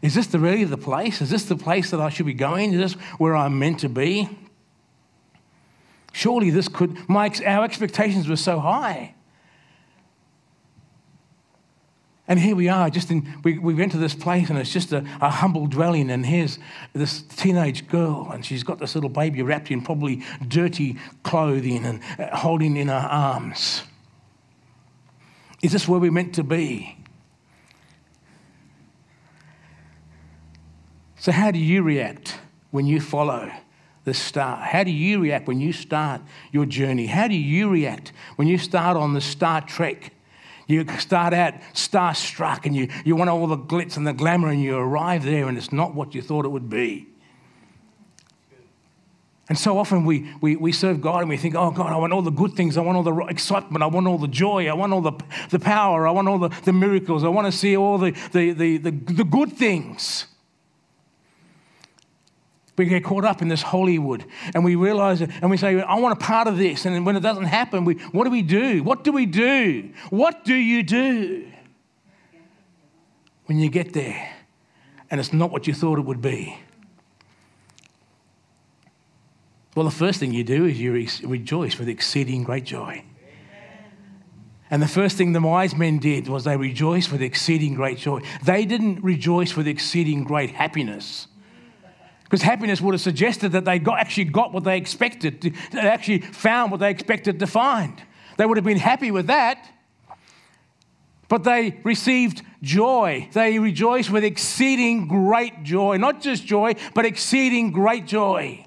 Is 0.03 0.13
this 0.13 0.27
the 0.27 0.37
really 0.37 0.63
the 0.65 0.77
place? 0.77 1.21
Is 1.21 1.29
this 1.29 1.45
the 1.45 1.55
place 1.55 1.89
that 1.89 1.99
I 1.99 2.09
should 2.09 2.27
be 2.27 2.33
going? 2.33 2.73
Is 2.73 2.79
this 2.79 2.93
where 3.17 3.35
I'm 3.35 3.57
meant 3.57 3.79
to 3.79 3.89
be? 3.89 4.29
Surely 6.11 6.51
this 6.51 6.67
could, 6.67 6.97
our 7.09 7.63
expectations 7.63 8.27
were 8.27 8.35
so 8.35 8.59
high. 8.59 9.15
And 12.27 12.39
here 12.39 12.55
we 12.55 12.69
are, 12.69 12.89
just 12.89 13.11
in, 13.11 13.37
we, 13.43 13.57
we 13.57 13.73
went 13.73 13.91
to 13.91 13.97
this 13.97 14.15
place 14.15 14.49
and 14.49 14.57
it's 14.57 14.71
just 14.71 14.93
a, 14.93 15.05
a, 15.19 15.29
humble 15.29 15.67
dwelling. 15.67 16.09
And 16.09 16.25
here's 16.25 16.57
this 16.93 17.21
teenage 17.21 17.87
girl, 17.89 18.29
and 18.31 18.45
she's 18.45 18.63
got 18.63 18.79
this 18.79 18.95
little 18.95 19.09
baby 19.09 19.41
wrapped 19.41 19.69
in 19.71 19.81
probably 19.81 20.23
dirty 20.47 20.97
clothing 21.23 21.85
and 21.85 21.99
uh, 22.17 22.35
holding 22.35 22.77
in 22.77 22.87
her 22.87 23.07
arms. 23.11 23.83
Is 25.61 25.73
this 25.73 25.85
where 25.87 25.99
we're 25.99 26.11
meant 26.11 26.35
to 26.35 26.43
be? 26.43 26.97
So, 31.17 31.31
how 31.31 31.51
do 31.51 31.59
you 31.59 31.83
react 31.83 32.37
when 32.71 32.85
you 32.85 32.99
follow 32.99 33.51
the 34.03 34.13
star? 34.13 34.57
How 34.57 34.83
do 34.83 34.91
you 34.91 35.19
react 35.19 35.47
when 35.47 35.59
you 35.59 35.71
start 35.71 36.21
your 36.51 36.65
journey? 36.65 37.05
How 37.05 37.27
do 37.27 37.35
you 37.35 37.69
react 37.69 38.13
when 38.37 38.47
you 38.47 38.57
start 38.57 38.95
on 38.97 39.13
the 39.13 39.21
Star 39.21 39.61
Trek? 39.61 40.13
You 40.67 40.87
start 40.99 41.33
out 41.33 41.55
starstruck 41.73 42.65
and 42.65 42.75
you, 42.75 42.89
you 43.03 43.15
want 43.15 43.29
all 43.29 43.47
the 43.47 43.57
glitz 43.57 43.97
and 43.97 44.07
the 44.07 44.13
glamour, 44.13 44.49
and 44.49 44.61
you 44.61 44.77
arrive 44.77 45.23
there 45.23 45.47
and 45.47 45.57
it's 45.57 45.71
not 45.71 45.93
what 45.93 46.15
you 46.15 46.21
thought 46.21 46.45
it 46.45 46.49
would 46.49 46.69
be. 46.69 47.07
And 49.49 49.59
so 49.59 49.77
often 49.77 50.05
we, 50.05 50.31
we, 50.39 50.55
we 50.55 50.71
serve 50.71 51.01
God 51.01 51.19
and 51.19 51.29
we 51.29 51.35
think, 51.35 51.53
oh 51.53 51.69
God, 51.69 51.91
I 51.91 51.97
want 51.97 52.13
all 52.13 52.21
the 52.21 52.31
good 52.31 52.53
things. 52.53 52.77
I 52.77 52.81
want 52.81 52.95
all 52.95 53.03
the 53.03 53.25
excitement. 53.25 53.83
I 53.83 53.87
want 53.87 54.07
all 54.07 54.17
the 54.17 54.27
joy. 54.27 54.67
I 54.67 54.73
want 54.73 54.93
all 54.93 55.01
the, 55.01 55.11
the 55.49 55.59
power. 55.59 56.07
I 56.07 56.11
want 56.11 56.29
all 56.29 56.39
the, 56.39 56.49
the 56.63 56.71
miracles. 56.71 57.25
I 57.25 57.27
want 57.27 57.45
to 57.47 57.51
see 57.51 57.75
all 57.75 57.97
the, 57.97 58.11
the, 58.31 58.53
the, 58.53 58.77
the, 58.77 58.91
the 58.91 59.23
good 59.25 59.51
things. 59.51 60.27
We 62.75 62.85
get 62.85 63.03
caught 63.03 63.23
up 63.23 63.41
in 63.41 63.49
this 63.49 63.61
Hollywood 63.61 64.25
and 64.55 64.65
we 64.65 64.75
realize 64.75 65.21
it 65.21 65.29
and 65.41 65.51
we 65.51 65.57
say, 65.57 65.79
I 65.81 65.99
want 65.99 66.13
a 66.13 66.23
part 66.23 66.47
of 66.47 66.57
this. 66.57 66.85
And 66.85 67.05
when 67.05 67.15
it 67.15 67.19
doesn't 67.19 67.45
happen, 67.45 67.85
we, 67.85 67.95
what 68.11 68.23
do 68.23 68.31
we 68.31 68.41
do? 68.41 68.81
What 68.83 69.03
do 69.03 69.11
we 69.11 69.27
do? 69.27 69.91
What 70.09 70.43
do 70.43 70.55
you 70.55 70.81
do 70.81 71.47
when 73.45 73.59
you 73.59 73.69
get 73.69 73.93
there 73.93 74.33
and 75.11 75.19
it's 75.19 75.33
not 75.33 75.51
what 75.51 75.67
you 75.67 75.73
thought 75.73 75.99
it 75.99 76.05
would 76.05 76.21
be? 76.21 76.57
Well, 79.75 79.85
the 79.85 79.91
first 79.91 80.19
thing 80.19 80.33
you 80.33 80.43
do 80.43 80.65
is 80.65 80.79
you 80.79 80.93
re- 80.93 81.09
rejoice 81.23 81.77
with 81.77 81.89
exceeding 81.89 82.43
great 82.43 82.63
joy. 82.63 83.03
And 84.69 84.81
the 84.81 84.87
first 84.87 85.17
thing 85.17 85.33
the 85.33 85.41
wise 85.41 85.75
men 85.75 85.99
did 85.99 86.27
was 86.27 86.45
they 86.45 86.57
rejoiced 86.57 87.11
with 87.11 87.21
exceeding 87.21 87.75
great 87.75 87.99
joy. 87.99 88.21
They 88.43 88.65
didn't 88.65 89.03
rejoice 89.03 89.55
with 89.55 89.67
exceeding 89.67 90.23
great 90.23 90.49
happiness. 90.49 91.27
Because 92.33 92.41
happiness 92.41 92.81
would 92.81 92.95
have 92.95 93.01
suggested 93.01 93.51
that 93.51 93.63
they 93.63 93.77
got, 93.77 93.99
actually 93.99 94.23
got 94.23 94.53
what 94.53 94.63
they 94.63 94.75
expected, 94.75 95.53
they 95.71 95.79
actually 95.79 96.17
found 96.17 96.71
what 96.71 96.79
they 96.79 96.89
expected 96.89 97.37
to 97.37 97.45
find. 97.45 98.01
They 98.37 98.47
would 98.47 98.57
have 98.57 98.65
been 98.65 98.79
happy 98.79 99.11
with 99.11 99.27
that. 99.27 99.69
But 101.29 101.43
they 101.43 101.79
received 101.83 102.41
joy. 102.63 103.29
They 103.33 103.59
rejoiced 103.59 104.09
with 104.09 104.23
exceeding 104.23 105.07
great 105.07 105.61
joy. 105.61 105.97
Not 105.97 106.21
just 106.21 106.43
joy, 106.43 106.73
but 106.95 107.05
exceeding 107.05 107.71
great 107.71 108.07
joy. 108.07 108.65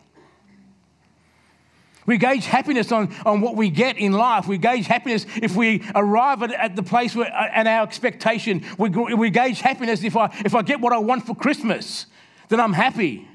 We 2.06 2.18
gauge 2.18 2.46
happiness 2.46 2.92
on, 2.92 3.12
on 3.26 3.40
what 3.40 3.56
we 3.56 3.68
get 3.68 3.98
in 3.98 4.12
life. 4.12 4.46
We 4.46 4.58
gauge 4.58 4.86
happiness 4.86 5.26
if 5.42 5.56
we 5.56 5.82
arrive 5.92 6.44
at, 6.44 6.52
at 6.52 6.76
the 6.76 6.84
place 6.84 7.16
where, 7.16 7.32
our 7.32 7.82
expectation. 7.82 8.64
We, 8.78 8.90
we 8.90 9.30
gauge 9.30 9.60
happiness 9.60 10.04
if 10.04 10.16
I, 10.16 10.26
if 10.44 10.54
I 10.54 10.62
get 10.62 10.80
what 10.80 10.92
I 10.92 10.98
want 10.98 11.26
for 11.26 11.34
Christmas, 11.34 12.06
then 12.48 12.60
I'm 12.60 12.72
happy. 12.72 13.28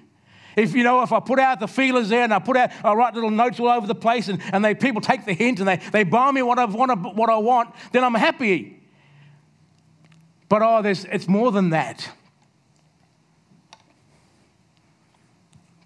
If 0.55 0.73
you 0.73 0.83
know, 0.83 1.01
if 1.01 1.11
I 1.11 1.19
put 1.19 1.39
out 1.39 1.59
the 1.59 1.67
feelers 1.67 2.09
there 2.09 2.23
and 2.23 2.33
I 2.33 2.39
put 2.39 2.57
out, 2.57 2.71
I 2.83 2.93
write 2.93 3.13
little 3.13 3.31
notes 3.31 3.59
all 3.59 3.69
over 3.69 3.87
the 3.87 3.95
place 3.95 4.27
and, 4.27 4.41
and 4.51 4.63
they, 4.63 4.75
people 4.75 5.01
take 5.01 5.25
the 5.25 5.33
hint 5.33 5.59
and 5.59 5.67
they, 5.67 5.77
they 5.77 6.03
buy 6.03 6.31
me 6.31 6.41
what 6.41 6.59
I, 6.59 6.65
want, 6.65 7.15
what 7.15 7.29
I 7.29 7.37
want, 7.37 7.73
then 7.91 8.03
I'm 8.03 8.13
happy. 8.13 8.81
But 10.49 10.61
oh, 10.61 10.81
there's, 10.81 11.05
it's 11.05 11.27
more 11.27 11.51
than 11.51 11.69
that. 11.69 12.09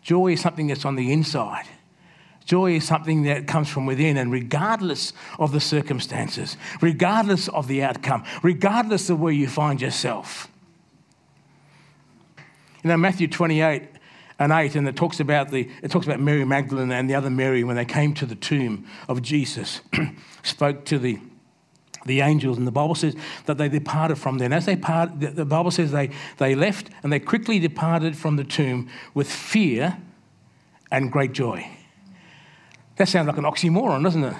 Joy 0.02 0.34
is 0.34 0.42
something 0.42 0.68
that's 0.68 0.86
on 0.86 0.96
the 0.96 1.12
inside. 1.12 1.66
Joy 2.46 2.76
is 2.76 2.84
something 2.84 3.24
that 3.24 3.48
comes 3.48 3.70
from 3.70 3.88
within, 3.88 4.18
and 4.18 4.32
regardless 4.32 5.14
of 5.40 5.52
the 5.52 5.60
circumstances, 5.60 6.58
regardless 6.80 7.48
of 7.48 7.68
the 7.68 7.82
outcome, 7.82 8.24
regardless 8.44 9.10
of 9.10 9.20
where 9.20 9.34
you 9.34 9.48
find 9.48 9.82
yourself. 9.82 10.48
You 12.84 12.90
know, 12.90 12.98
Matthew 12.98 13.28
28 13.28 13.95
and 14.38 14.52
8, 14.52 14.76
and 14.76 14.88
it 14.88 14.96
talks 14.96 15.20
about 15.20 15.52
the 15.52 15.70
it 15.82 15.92
talks 15.92 16.06
about 16.06 16.20
Mary 16.20 16.44
Magdalene 16.46 16.92
and 16.92 17.10
the 17.10 17.16
other 17.16 17.30
Mary 17.30 17.64
when 17.64 17.76
they 17.76 17.86
came 17.86 18.14
to 18.16 18.26
the 18.26 18.36
tomb 18.36 18.86
of 19.08 19.22
Jesus, 19.22 19.82
spoke 20.44 20.86
to 20.86 21.00
the 21.00 21.20
the 22.06 22.22
angels, 22.22 22.58
and 22.58 22.68
the 22.68 22.72
Bible 22.72 22.96
says 22.96 23.16
that 23.46 23.58
they 23.58 23.68
departed 23.68 24.18
from 24.18 24.38
there. 24.38 24.46
And 24.46 24.54
as 24.54 24.66
they 24.66 24.76
part, 24.76 25.20
the 25.20 25.46
Bible 25.46 25.72
says 25.72 25.92
they, 25.92 26.12
they 26.38 26.54
left 26.54 26.90
and 27.02 27.12
they 27.12 27.20
quickly 27.20 27.58
departed 27.58 28.16
from 28.16 28.36
the 28.36 28.44
tomb 28.44 28.90
with 29.14 29.30
fear 29.30 29.98
and 30.92 31.12
great 31.12 31.34
joy. 31.34 31.68
That 32.98 33.08
sounds 33.08 33.28
like 33.28 33.38
an 33.38 33.44
oxymoron, 33.44 34.04
doesn't 34.04 34.24
it? 34.24 34.36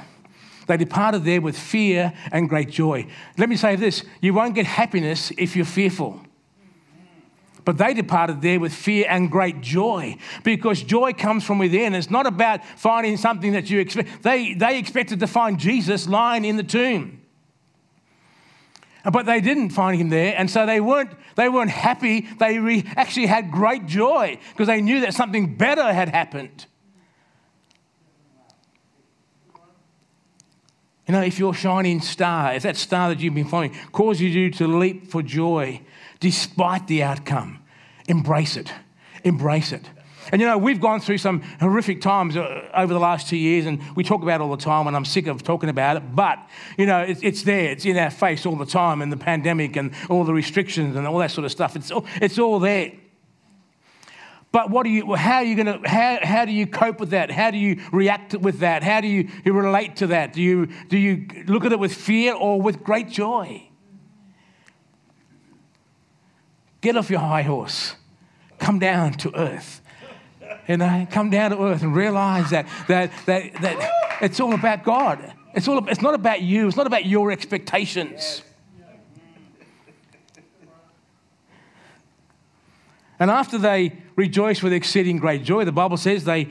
They 0.68 0.78
departed 0.78 1.24
there 1.26 1.42
with 1.42 1.58
fear 1.58 2.14
and 2.32 2.50
great 2.50 2.70
joy. 2.70 3.08
Let 3.38 3.50
me 3.50 3.56
say 3.56 3.76
this 3.76 4.04
you 4.22 4.34
won't 4.34 4.56
get 4.56 4.66
happiness 4.66 5.32
if 5.38 5.56
you're 5.56 5.66
fearful. 5.66 6.22
But 7.66 7.80
they 7.80 7.96
departed 7.96 8.42
there 8.42 8.60
with 8.60 8.74
fear 8.74 9.08
and 9.10 9.30
great 9.30 9.60
joy 9.60 10.18
because 10.44 10.84
joy 10.84 11.14
comes 11.14 11.44
from 11.44 11.58
within. 11.58 11.96
It's 11.96 12.12
not 12.12 12.28
about 12.28 12.64
finding 12.64 13.18
something 13.18 13.54
that 13.54 13.70
you 13.72 13.80
expect. 13.80 14.22
They, 14.22 14.54
they 14.54 14.78
expected 14.78 15.20
to 15.20 15.28
find 15.28 15.60
Jesus 15.60 16.08
lying 16.08 16.46
in 16.46 16.58
the 16.58 16.64
tomb. 16.64 17.22
But 19.12 19.26
they 19.26 19.42
didn't 19.42 19.70
find 19.70 20.00
him 20.00 20.10
there, 20.10 20.34
and 20.36 20.50
so 20.50 20.66
they 20.66 20.80
weren't, 20.80 21.12
they 21.36 21.48
weren't 21.48 21.70
happy. 21.70 22.22
They 22.40 22.58
re- 22.58 22.84
actually 22.96 23.28
had 23.28 23.52
great 23.52 23.86
joy 23.86 24.40
because 24.52 24.68
they 24.68 24.82
knew 24.82 25.02
that 25.02 25.14
something 25.14 25.56
better 25.56 25.94
had 25.94 26.10
happened. 26.10 26.66
You 31.08 31.12
know, 31.12 31.22
if 31.22 31.38
your 31.38 31.54
shining 31.54 32.02
star, 32.02 32.56
if 32.56 32.64
that 32.64 32.78
star 32.78 33.10
that 33.10 33.20
you've 33.20 33.36
been 33.36 33.48
following 33.48 33.76
causes 33.92 34.34
you 34.34 34.50
to 34.52 34.68
leap 34.68 35.08
for 35.08 35.22
joy, 35.22 35.82
despite 36.26 36.88
the 36.88 37.04
outcome. 37.04 37.60
Embrace 38.08 38.58
it. 38.58 38.74
Embrace 39.24 39.72
it. 39.72 39.88
And 40.32 40.42
you 40.42 40.48
know, 40.48 40.58
we've 40.58 40.82
gone 40.82 41.00
through 41.00 41.20
some 41.20 41.44
horrific 41.60 42.02
times 42.02 42.36
uh, 42.36 42.68
over 42.74 42.96
the 42.96 43.00
last 43.00 43.30
two 43.30 43.38
years, 43.38 43.68
and 43.68 43.80
we 43.96 44.04
talk 44.04 44.24
about 44.24 44.42
it 44.42 44.44
all 44.44 44.50
the 44.50 44.64
time, 44.64 44.88
and 44.88 44.96
I'm 44.96 45.06
sick 45.06 45.28
of 45.28 45.44
talking 45.44 45.70
about 45.70 45.98
it. 45.98 46.16
But, 46.16 46.40
you 46.80 46.88
know, 46.88 47.02
it's, 47.02 47.22
it's 47.22 47.44
there, 47.44 47.70
it's 47.70 47.86
in 47.86 47.96
our 47.96 48.10
face 48.10 48.44
all 48.48 48.56
the 48.56 48.66
time, 48.66 49.04
and 49.04 49.12
the 49.12 49.18
pandemic 49.18 49.76
and 49.76 49.92
all 50.10 50.24
the 50.24 50.34
restrictions 50.34 50.96
and 50.96 51.06
all 51.06 51.20
that 51.20 51.30
sort 51.30 51.46
of 51.46 51.52
stuff. 51.52 51.76
It's 51.76 51.92
all, 51.92 52.08
it's 52.20 52.40
all 52.40 52.58
there. 52.58 52.94
But 54.52 54.72
what 54.72 54.88
are 54.88 54.90
you, 54.90 55.14
how 55.14 55.36
are 55.36 55.44
you 55.44 55.56
going 55.56 55.80
to, 55.80 55.88
how, 55.88 56.18
how 56.24 56.46
do 56.46 56.54
you 56.54 56.66
cope 56.66 57.00
with 57.00 57.12
that? 57.12 57.30
How 57.30 57.52
do 57.52 57.60
you 57.60 57.80
react 57.92 58.34
with 58.34 58.62
that? 58.62 58.82
How 58.82 59.00
do 59.00 59.08
you, 59.08 59.30
you 59.44 59.54
relate 59.54 59.98
to 59.98 60.08
that? 60.08 60.34
Do 60.34 60.42
you, 60.42 60.70
do 60.90 60.98
you 60.98 61.28
look 61.46 61.66
at 61.66 61.72
it 61.72 61.78
with 61.78 61.94
fear 61.94 62.34
or 62.34 62.60
with 62.60 62.82
great 62.82 63.10
joy? 63.10 63.70
Get 66.86 66.98
off 66.98 67.10
your 67.10 67.20
high 67.20 67.42
horse. 67.42 67.96
Come 68.60 68.78
down 68.78 69.14
to 69.14 69.36
earth. 69.36 69.82
You 70.68 70.78
know, 70.78 71.08
come 71.10 71.32
down 71.32 71.50
to 71.50 71.60
earth 71.60 71.82
and 71.82 71.96
realize 71.96 72.52
that, 72.52 72.68
that, 72.88 73.12
that, 73.26 73.54
that 73.60 73.92
it's 74.22 74.40
all 74.40 74.54
about 74.54 74.84
God. 74.84 75.34
It's, 75.56 75.68
all, 75.68 75.84
it's 75.90 76.04
not 76.04 76.14
about 76.14 76.44
you. 76.44 76.68
It's 76.68 76.78
not 76.78 76.86
about 76.86 77.04
your 77.04 77.32
expectations. 77.32 78.44
And 83.18 83.32
after 83.32 83.58
they 83.58 83.98
rejoiced 84.16 84.62
with 84.62 84.72
exceeding 84.72 85.18
great 85.18 85.42
joy, 85.44 85.66
the 85.66 85.72
Bible 85.72 85.98
says 85.98 86.24
they 86.24 86.50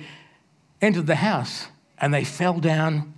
entered 0.80 1.06
the 1.06 1.14
house 1.14 1.68
and 1.96 2.12
they 2.12 2.24
fell 2.24 2.58
down 2.58 3.14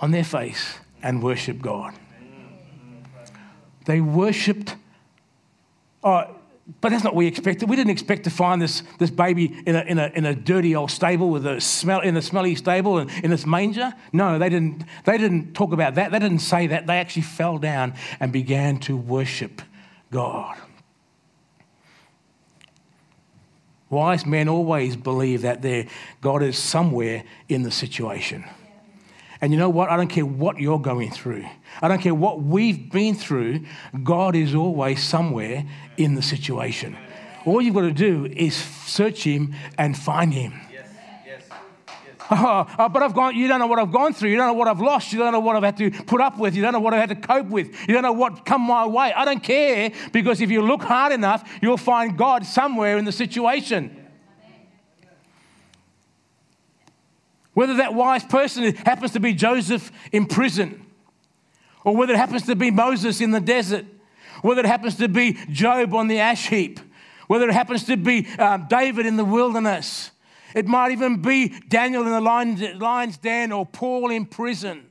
on 0.00 0.10
their 0.10 0.24
face 0.24 0.80
and 1.00 1.22
worshiped 1.22 1.62
God. 1.62 1.94
They 3.84 4.00
worshiped 4.00 4.74
Oh, 6.06 6.24
but 6.80 6.90
that's 6.90 7.02
not 7.02 7.14
what 7.14 7.18
we 7.18 7.26
expected. 7.26 7.68
We 7.68 7.74
didn't 7.74 7.90
expect 7.90 8.24
to 8.24 8.30
find 8.30 8.62
this, 8.62 8.84
this 8.98 9.10
baby 9.10 9.60
in 9.66 9.74
a, 9.74 9.80
in, 9.80 9.98
a, 9.98 10.12
in 10.14 10.24
a 10.24 10.36
dirty 10.36 10.76
old 10.76 10.92
stable 10.92 11.30
with 11.30 11.44
a 11.46 11.60
smell 11.60 12.00
in 12.00 12.16
a 12.16 12.22
smelly 12.22 12.54
stable 12.54 12.98
and 12.98 13.10
in 13.24 13.30
this 13.32 13.44
manger. 13.44 13.92
No, 14.12 14.38
they 14.38 14.48
didn't, 14.48 14.84
they 15.04 15.18
didn't 15.18 15.54
talk 15.54 15.72
about 15.72 15.96
that. 15.96 16.12
They 16.12 16.20
didn't 16.20 16.38
say 16.38 16.68
that. 16.68 16.86
They 16.86 16.98
actually 16.98 17.22
fell 17.22 17.58
down 17.58 17.94
and 18.20 18.32
began 18.32 18.78
to 18.80 18.96
worship 18.96 19.62
God. 20.12 20.56
Wise 23.90 24.24
men 24.24 24.48
always 24.48 24.94
believe 24.94 25.42
that 25.42 25.62
their 25.62 25.86
God 26.20 26.42
is 26.42 26.56
somewhere 26.56 27.24
in 27.48 27.62
the 27.62 27.72
situation. 27.72 28.44
And 29.40 29.52
you 29.52 29.58
know 29.58 29.68
what? 29.68 29.90
I 29.90 29.96
don't 29.96 30.08
care 30.08 30.24
what 30.24 30.58
you're 30.58 30.78
going 30.78 31.10
through. 31.10 31.46
I 31.82 31.88
don't 31.88 32.00
care 32.00 32.14
what 32.14 32.42
we've 32.42 32.90
been 32.90 33.14
through. 33.14 33.60
God 34.02 34.34
is 34.34 34.54
always 34.54 35.02
somewhere 35.02 35.64
in 35.96 36.14
the 36.14 36.22
situation. 36.22 36.96
All 37.44 37.60
you've 37.60 37.74
got 37.74 37.82
to 37.82 37.92
do 37.92 38.26
is 38.26 38.56
search 38.56 39.22
Him 39.22 39.54
and 39.78 39.96
find 39.96 40.32
Him. 40.32 40.60
Yes, 40.72 40.88
yes, 41.24 41.42
yes. 41.48 42.28
Oh, 42.78 42.88
but 42.88 43.02
I've 43.02 43.14
gone, 43.14 43.36
you 43.36 43.46
don't 43.46 43.60
know 43.60 43.68
what 43.68 43.78
I've 43.78 43.92
gone 43.92 44.14
through. 44.14 44.30
You 44.30 44.36
don't 44.36 44.48
know 44.48 44.54
what 44.54 44.68
I've 44.68 44.80
lost. 44.80 45.12
You 45.12 45.18
don't 45.18 45.32
know 45.32 45.40
what 45.40 45.54
I've 45.54 45.62
had 45.62 45.76
to 45.76 45.90
put 45.90 46.20
up 46.20 46.38
with. 46.38 46.56
You 46.56 46.62
don't 46.62 46.72
know 46.72 46.80
what 46.80 46.94
I've 46.94 47.08
had 47.08 47.20
to 47.20 47.26
cope 47.26 47.46
with. 47.46 47.68
You 47.86 47.94
don't 47.94 48.02
know 48.02 48.12
what 48.12 48.44
come 48.44 48.62
my 48.62 48.86
way. 48.86 49.12
I 49.12 49.24
don't 49.24 49.42
care 49.42 49.92
because 50.12 50.40
if 50.40 50.50
you 50.50 50.62
look 50.62 50.82
hard 50.82 51.12
enough, 51.12 51.48
you'll 51.62 51.76
find 51.76 52.16
God 52.16 52.44
somewhere 52.44 52.98
in 52.98 53.04
the 53.04 53.12
situation. 53.12 54.05
Whether 57.56 57.76
that 57.76 57.94
wise 57.94 58.22
person 58.22 58.74
happens 58.74 59.12
to 59.12 59.20
be 59.20 59.32
Joseph 59.32 59.90
in 60.12 60.26
prison, 60.26 60.84
or 61.84 61.96
whether 61.96 62.12
it 62.12 62.18
happens 62.18 62.42
to 62.42 62.54
be 62.54 62.70
Moses 62.70 63.22
in 63.22 63.30
the 63.30 63.40
desert, 63.40 63.86
whether 64.42 64.60
it 64.60 64.66
happens 64.66 64.96
to 64.96 65.08
be 65.08 65.38
Job 65.50 65.94
on 65.94 66.06
the 66.06 66.18
ash 66.18 66.50
heap, 66.50 66.78
whether 67.28 67.48
it 67.48 67.54
happens 67.54 67.84
to 67.84 67.96
be 67.96 68.28
um, 68.38 68.66
David 68.68 69.06
in 69.06 69.16
the 69.16 69.24
wilderness, 69.24 70.10
it 70.54 70.66
might 70.66 70.92
even 70.92 71.22
be 71.22 71.48
Daniel 71.70 72.02
in 72.02 72.10
the 72.10 72.20
lion's 72.20 73.16
den 73.16 73.52
or 73.52 73.64
Paul 73.64 74.10
in 74.10 74.26
prison. 74.26 74.90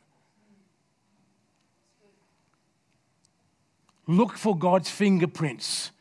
Look 4.08 4.38
for 4.38 4.58
God's 4.58 4.90
fingerprints. 4.90 5.92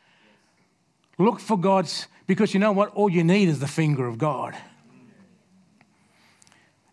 Look 1.19 1.39
for 1.39 1.59
God's, 1.59 2.07
because 2.25 2.55
you 2.55 2.59
know 2.59 2.71
what? 2.71 2.89
All 2.95 3.07
you 3.07 3.23
need 3.23 3.49
is 3.49 3.59
the 3.59 3.67
finger 3.67 4.07
of 4.07 4.17
God. 4.17 4.55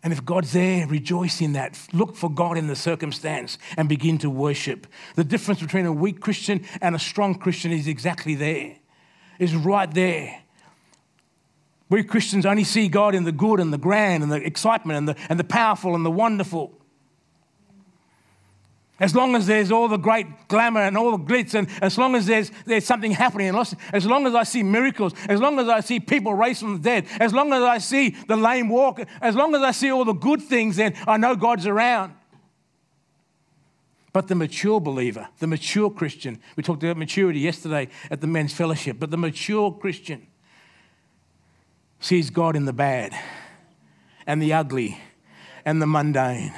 And 0.03 0.11
if 0.11 0.25
God's 0.25 0.51
there, 0.51 0.85
rejoice 0.85 1.39
in 1.39 1.53
that. 1.53 1.79
Look 1.93 2.15
for 2.17 2.29
God 2.29 2.57
in 2.57 2.67
the 2.67 2.75
circumstance 2.75 3.57
and 3.77 3.87
begin 3.87 4.17
to 4.19 4.29
worship. 4.29 4.85
The 5.15 5.23
difference 5.23 5.61
between 5.61 5.85
a 5.85 5.93
weak 5.93 6.19
Christian 6.19 6.65
and 6.81 6.93
a 6.93 6.99
strong 6.99 7.35
Christian 7.35 7.71
is 7.71 7.87
exactly 7.87 8.35
there, 8.35 8.75
is 9.39 9.55
right 9.55 9.91
there. 9.91 10.41
We 11.89 12.03
Christians 12.03 12.45
only 12.45 12.65
see 12.65 12.89
God 12.89 13.15
in 13.15 13.23
the 13.23 13.31
good 13.31 13.59
and 13.59 13.71
the 13.71 13.77
grand 13.77 14.23
and 14.23 14.31
the 14.31 14.45
excitement 14.45 14.97
and 14.97 15.07
the, 15.07 15.15
and 15.29 15.39
the 15.39 15.43
powerful 15.43 15.95
and 15.95 16.05
the 16.05 16.11
wonderful. 16.11 16.77
As 19.03 19.13
long 19.13 19.35
as 19.35 19.47
there's 19.47 19.69
all 19.69 19.89
the 19.89 19.97
great 19.97 20.47
glamour 20.47 20.79
and 20.79 20.97
all 20.97 21.11
the 21.17 21.21
glitz, 21.21 21.55
and 21.55 21.67
as 21.81 21.97
long 21.97 22.15
as 22.15 22.25
there's, 22.25 22.53
there's 22.65 22.85
something 22.85 23.11
happening, 23.11 23.49
and 23.49 23.75
as 23.91 24.05
long 24.05 24.25
as 24.25 24.33
I 24.33 24.43
see 24.43 24.63
miracles, 24.63 25.11
as 25.27 25.41
long 25.41 25.59
as 25.59 25.67
I 25.67 25.81
see 25.81 25.99
people 25.99 26.33
raised 26.33 26.61
from 26.61 26.77
the 26.77 26.79
dead, 26.79 27.07
as 27.19 27.33
long 27.33 27.51
as 27.51 27.61
I 27.61 27.79
see 27.79 28.11
the 28.29 28.37
lame 28.37 28.69
walk, 28.69 29.01
as 29.19 29.35
long 29.35 29.53
as 29.55 29.61
I 29.61 29.71
see 29.71 29.91
all 29.91 30.05
the 30.05 30.13
good 30.13 30.41
things, 30.41 30.77
then 30.77 30.93
I 31.05 31.17
know 31.17 31.35
God's 31.35 31.67
around. 31.67 32.13
But 34.13 34.29
the 34.29 34.35
mature 34.35 34.79
believer, 34.79 35.27
the 35.39 35.47
mature 35.47 35.89
Christian, 35.89 36.39
we 36.55 36.63
talked 36.63 36.81
about 36.81 36.95
maturity 36.95 37.41
yesterday 37.41 37.89
at 38.09 38.21
the 38.21 38.27
men's 38.27 38.53
fellowship, 38.53 39.01
but 39.01 39.11
the 39.11 39.17
mature 39.17 39.69
Christian 39.69 40.27
sees 41.99 42.29
God 42.29 42.55
in 42.55 42.63
the 42.63 42.71
bad 42.71 43.13
and 44.25 44.41
the 44.41 44.53
ugly 44.53 44.97
and 45.65 45.81
the 45.81 45.87
mundane 45.87 46.53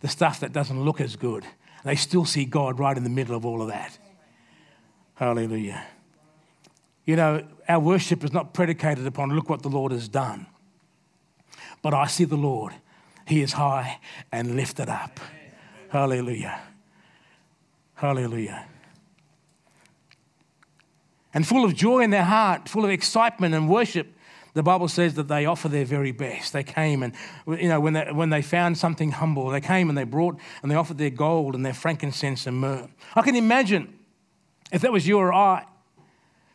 the 0.00 0.08
stuff 0.08 0.40
that 0.40 0.52
doesn't 0.52 0.84
look 0.84 1.00
as 1.00 1.16
good. 1.16 1.44
They 1.84 1.96
still 1.96 2.24
see 2.24 2.44
God 2.44 2.78
right 2.78 2.96
in 2.96 3.04
the 3.04 3.10
middle 3.10 3.36
of 3.36 3.46
all 3.46 3.62
of 3.62 3.68
that. 3.68 3.98
Hallelujah. 5.14 5.86
You 7.04 7.16
know, 7.16 7.46
our 7.68 7.80
worship 7.80 8.24
is 8.24 8.32
not 8.32 8.52
predicated 8.52 9.06
upon 9.06 9.30
look 9.30 9.48
what 9.48 9.62
the 9.62 9.68
Lord 9.68 9.92
has 9.92 10.08
done. 10.08 10.46
But 11.80 11.94
I 11.94 12.06
see 12.06 12.24
the 12.24 12.36
Lord. 12.36 12.74
He 13.26 13.42
is 13.42 13.52
high 13.52 14.00
and 14.32 14.56
lifted 14.56 14.88
up. 14.88 15.20
Hallelujah. 15.88 16.60
Hallelujah. 17.94 18.66
And 21.32 21.46
full 21.46 21.64
of 21.64 21.74
joy 21.74 22.00
in 22.00 22.10
their 22.10 22.24
heart, 22.24 22.68
full 22.68 22.84
of 22.84 22.90
excitement 22.90 23.54
and 23.54 23.68
worship, 23.68 24.15
the 24.56 24.62
Bible 24.62 24.88
says 24.88 25.12
that 25.14 25.28
they 25.28 25.44
offer 25.44 25.68
their 25.68 25.84
very 25.84 26.12
best. 26.12 26.54
They 26.54 26.62
came 26.62 27.02
and, 27.02 27.12
you 27.46 27.68
know, 27.68 27.78
when 27.78 27.92
they, 27.92 28.10
when 28.10 28.30
they 28.30 28.40
found 28.40 28.78
something 28.78 29.10
humble, 29.10 29.50
they 29.50 29.60
came 29.60 29.90
and 29.90 29.98
they 29.98 30.04
brought 30.04 30.38
and 30.62 30.70
they 30.70 30.76
offered 30.76 30.96
their 30.96 31.10
gold 31.10 31.54
and 31.54 31.64
their 31.64 31.74
frankincense 31.74 32.46
and 32.46 32.58
myrrh. 32.58 32.88
I 33.14 33.20
can 33.20 33.36
imagine 33.36 33.98
if 34.72 34.80
that 34.80 34.92
was 34.92 35.06
you 35.06 35.18
or 35.18 35.30
I, 35.30 35.66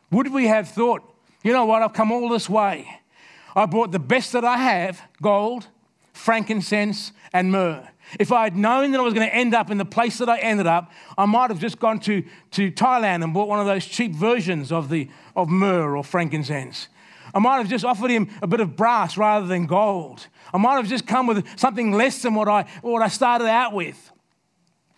would 0.10 0.34
we 0.34 0.48
have 0.48 0.68
thought, 0.68 1.04
you 1.44 1.54
know 1.54 1.66
what, 1.66 1.84
I've 1.84 1.94
come 1.94 2.12
all 2.12 2.28
this 2.28 2.50
way. 2.50 2.88
I 3.56 3.68
brought 3.68 3.92
the 3.92 4.00
best 4.00 4.32
that 4.32 4.44
I 4.44 4.58
have 4.58 5.00
gold, 5.22 5.68
frankincense, 6.12 7.12
and 7.32 7.52
myrrh. 7.52 7.88
If 8.20 8.32
I 8.32 8.46
had 8.46 8.58
known 8.58 8.94
that 8.94 9.00
I 9.00 9.04
was 9.04 9.14
going 9.14 9.30
to 9.30 9.36
end 9.36 9.54
up 9.54 9.70
in 9.70 9.78
the 9.78 9.86
place 9.86 10.18
that 10.18 10.28
I 10.28 10.40
ended 10.40 10.66
up, 10.66 10.92
I 11.20 11.28
might 11.28 11.52
have 11.52 11.60
just 11.60 11.78
gone 11.78 12.00
to, 12.00 12.24
to 12.52 12.72
Thailand 12.72 13.24
and 13.24 13.32
bought 13.32 13.48
one 13.48 13.60
of 13.60 13.68
those 13.68 13.86
cheap 13.86 14.14
versions 14.16 14.72
of, 14.72 14.90
the, 14.90 15.08
of 15.36 15.50
myrrh 15.50 15.96
or 15.96 16.04
frankincense. 16.04 16.88
I 17.34 17.40
might 17.40 17.58
have 17.58 17.70
just 17.70 17.86
offered 17.86 18.12
him 18.12 18.30
a 18.42 18.48
bit 18.48 18.60
of 18.60 18.76
brass 18.76 19.18
rather 19.18 19.48
than 19.48 19.66
gold. 19.66 20.28
I 20.54 20.58
might 20.58 20.76
have 20.76 20.88
just 20.88 21.08
come 21.08 21.28
with 21.28 21.46
something 21.58 21.92
less 21.92 22.22
than 22.22 22.36
what 22.36 22.48
I, 22.48 22.66
what 22.82 23.02
I 23.02 23.08
started 23.08 23.48
out 23.48 23.74
with 23.74 24.12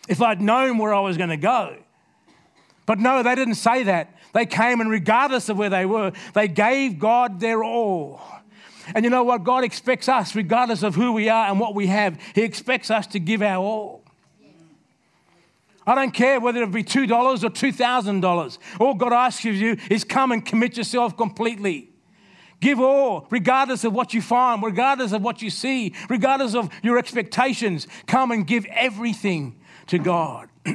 if 0.08 0.20
I'd 0.20 0.40
known 0.40 0.78
where 0.78 0.92
I 0.92 1.00
was 1.00 1.16
going 1.16 1.30
to 1.30 1.36
go. 1.36 1.76
But 2.86 2.98
no, 2.98 3.22
they 3.22 3.34
didn't 3.34 3.54
say 3.54 3.84
that. 3.84 4.14
They 4.32 4.46
came 4.46 4.80
and, 4.80 4.90
regardless 4.90 5.48
of 5.48 5.56
where 5.56 5.70
they 5.70 5.86
were, 5.86 6.12
they 6.34 6.48
gave 6.48 6.98
God 6.98 7.40
their 7.40 7.62
all. 7.62 8.20
And 8.94 9.04
you 9.04 9.10
know 9.10 9.24
what? 9.24 9.44
God 9.44 9.64
expects 9.64 10.08
us, 10.08 10.34
regardless 10.34 10.82
of 10.82 10.94
who 10.94 11.12
we 11.12 11.28
are 11.28 11.48
and 11.48 11.58
what 11.58 11.74
we 11.74 11.86
have, 11.86 12.18
He 12.34 12.42
expects 12.42 12.90
us 12.90 13.06
to 13.08 13.20
give 13.20 13.40
our 13.40 13.64
all. 13.64 14.02
I 15.86 15.94
don't 15.94 16.12
care 16.12 16.40
whether 16.40 16.62
it 16.62 16.72
be 16.72 16.82
$2 16.82 17.08
or 17.10 17.50
$2,000. 17.50 18.58
All 18.80 18.94
God 18.94 19.12
asks 19.12 19.44
of 19.44 19.54
you 19.54 19.76
is 19.90 20.02
come 20.02 20.32
and 20.32 20.44
commit 20.44 20.76
yourself 20.76 21.16
completely. 21.16 21.90
Give 22.64 22.80
all, 22.80 23.26
regardless 23.28 23.84
of 23.84 23.92
what 23.92 24.14
you 24.14 24.22
find, 24.22 24.62
regardless 24.62 25.12
of 25.12 25.20
what 25.20 25.42
you 25.42 25.50
see, 25.50 25.92
regardless 26.08 26.54
of 26.54 26.70
your 26.82 26.96
expectations. 26.96 27.86
Come 28.06 28.30
and 28.30 28.46
give 28.46 28.64
everything 28.70 29.60
to 29.88 29.98
God. 29.98 30.48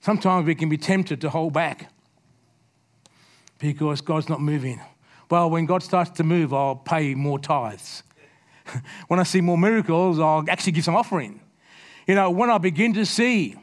Sometimes 0.00 0.46
we 0.46 0.54
can 0.54 0.70
be 0.70 0.78
tempted 0.78 1.20
to 1.20 1.28
hold 1.28 1.52
back 1.52 1.92
because 3.58 4.00
God's 4.00 4.30
not 4.30 4.40
moving. 4.40 4.80
Well, 5.30 5.50
when 5.50 5.66
God 5.66 5.82
starts 5.82 6.12
to 6.12 6.24
move, 6.24 6.54
I'll 6.54 6.76
pay 6.76 7.14
more 7.14 7.38
tithes. 7.38 8.02
when 9.08 9.20
I 9.20 9.24
see 9.24 9.42
more 9.42 9.58
miracles, 9.58 10.18
I'll 10.18 10.42
actually 10.48 10.72
give 10.72 10.84
some 10.84 10.96
offering. 10.96 11.42
You 12.06 12.14
know, 12.14 12.30
when 12.30 12.48
I 12.48 12.56
begin 12.56 12.94
to 12.94 13.04
see 13.04 13.56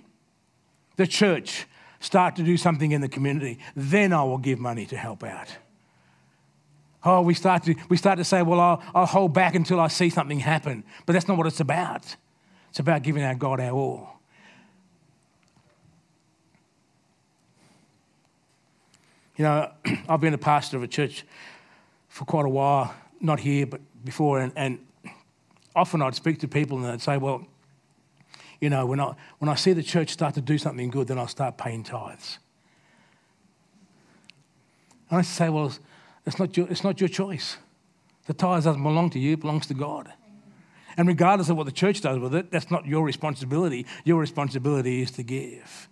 the 0.95 1.08
church 1.08 1.65
start 2.08 2.38
to 2.38 2.43
do 2.43 2.56
something 2.56 2.93
in 2.93 3.02
the 3.02 3.10
community, 3.10 3.60
then 3.76 4.13
I 4.13 4.24
will 4.24 4.38
give 4.38 4.60
money 4.60 4.86
to 4.86 4.98
help 4.98 5.24
out. 5.24 5.50
Oh, 7.04 7.22
we 7.22 7.34
start 7.34 7.63
to, 7.63 7.76
we 7.89 7.98
start 7.98 8.17
to 8.17 8.24
say, 8.24 8.41
well, 8.41 8.62
I'll, 8.62 8.82
I'll 8.96 9.06
hold 9.06 9.34
back 9.34 9.56
until 9.56 9.80
I 9.80 9.89
see 9.89 10.10
something 10.10 10.39
happen. 10.39 10.86
But 11.06 11.13
that's 11.13 11.28
not 11.28 11.38
what 11.38 11.48
it's 11.48 11.60
about. 11.60 12.15
It's 12.70 12.80
about 12.80 13.04
giving 13.04 13.24
our 13.24 13.36
God 13.36 13.60
our 13.60 13.72
all. 13.72 14.10
You 19.36 19.43
know, 19.43 19.72
I've 20.10 20.22
been 20.22 20.34
a 20.34 20.39
pastor 20.39 20.78
of 20.78 20.84
a 20.84 20.88
church 20.88 21.26
for 22.08 22.24
quite 22.24 22.46
a 22.46 22.50
while, 22.50 22.96
not 23.20 23.41
here, 23.41 23.65
but 23.65 23.82
before, 24.06 24.39
and, 24.39 24.54
and 24.56 24.80
often 25.76 26.02
I'd 26.02 26.15
speak 26.15 26.39
to 26.39 26.48
people 26.48 26.78
and 26.78 26.86
they'd 26.88 27.02
say, 27.02 27.17
well, 27.17 27.46
you 28.60 28.70
know, 28.70 28.86
when 28.86 29.00
I, 29.00 29.15
when 29.39 29.50
I 29.50 29.56
see 29.56 29.74
the 29.74 29.84
church 29.84 30.10
start 30.10 30.36
to 30.36 30.41
do 30.41 30.58
something 30.58 30.89
good, 30.89 31.08
then 31.08 31.17
I'll 31.17 31.28
start 31.28 31.58
paying 31.58 31.84
tithes. 31.84 32.39
And 35.10 35.20
I 35.20 35.22
say, 35.22 35.50
well, 35.50 35.72
it's 36.26 36.39
not 36.39 36.58
your, 36.58 36.67
it's 36.70 36.84
not 36.84 37.00
your 37.00 37.08
choice. 37.08 37.58
The 38.26 38.34
tithes 38.34 38.65
doesn't 38.65 38.84
belong 38.84 39.10
to 39.12 39.20
you, 39.20 39.34
it 39.34 39.39
belongs 39.39 39.67
to 39.67 39.74
God. 39.74 40.12
And 40.98 41.08
regardless 41.08 41.50
of 41.50 41.58
what 41.58 41.65
the 41.65 41.72
church 41.72 42.02
does 42.02 42.17
with 42.17 42.34
it, 42.34 42.52
that's 42.52 42.72
not 42.72 42.86
your 42.88 43.06
responsibility. 43.06 43.86
Your 44.04 44.20
responsibility 44.20 45.02
is 45.02 45.12
to 45.12 45.24
give. 45.24 45.88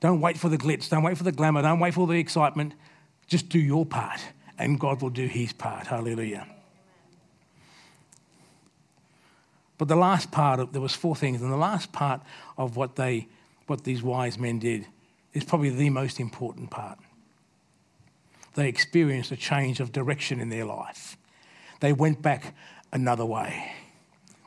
Don't 0.00 0.20
wait 0.20 0.38
for 0.38 0.48
the 0.48 0.58
glitz, 0.58 0.88
don't 0.88 1.02
wait 1.02 1.16
for 1.16 1.24
the 1.24 1.32
glamour, 1.32 1.62
don't 1.62 1.80
wait 1.80 1.94
for 1.94 2.06
the 2.06 2.14
excitement. 2.14 2.74
Just 3.26 3.48
do 3.48 3.58
your 3.58 3.86
part, 3.86 4.20
and 4.58 4.80
God 4.80 5.00
will 5.00 5.10
do 5.10 5.26
his 5.26 5.52
part. 5.52 5.86
Hallelujah. 5.86 6.46
But 9.78 9.88
the 9.88 9.96
last 9.96 10.30
part 10.30 10.60
of 10.60 10.72
there 10.72 10.80
was 10.80 10.94
four 10.94 11.16
things, 11.16 11.42
and 11.42 11.52
the 11.52 11.56
last 11.56 11.92
part 11.92 12.20
of 12.56 12.76
what 12.76 12.96
they 12.96 13.28
what 13.66 13.84
these 13.84 14.02
wise 14.02 14.38
men 14.38 14.58
did 14.58 14.86
is 15.32 15.44
probably 15.44 15.70
the 15.70 15.90
most 15.90 16.20
important 16.20 16.70
part. 16.70 16.98
They 18.54 18.68
experienced 18.68 19.32
a 19.32 19.36
change 19.36 19.80
of 19.80 19.90
direction 19.90 20.38
in 20.38 20.48
their 20.48 20.64
life. 20.64 21.16
They 21.80 21.92
went 21.92 22.22
back 22.22 22.54
another 22.92 23.24
way. 23.24 23.72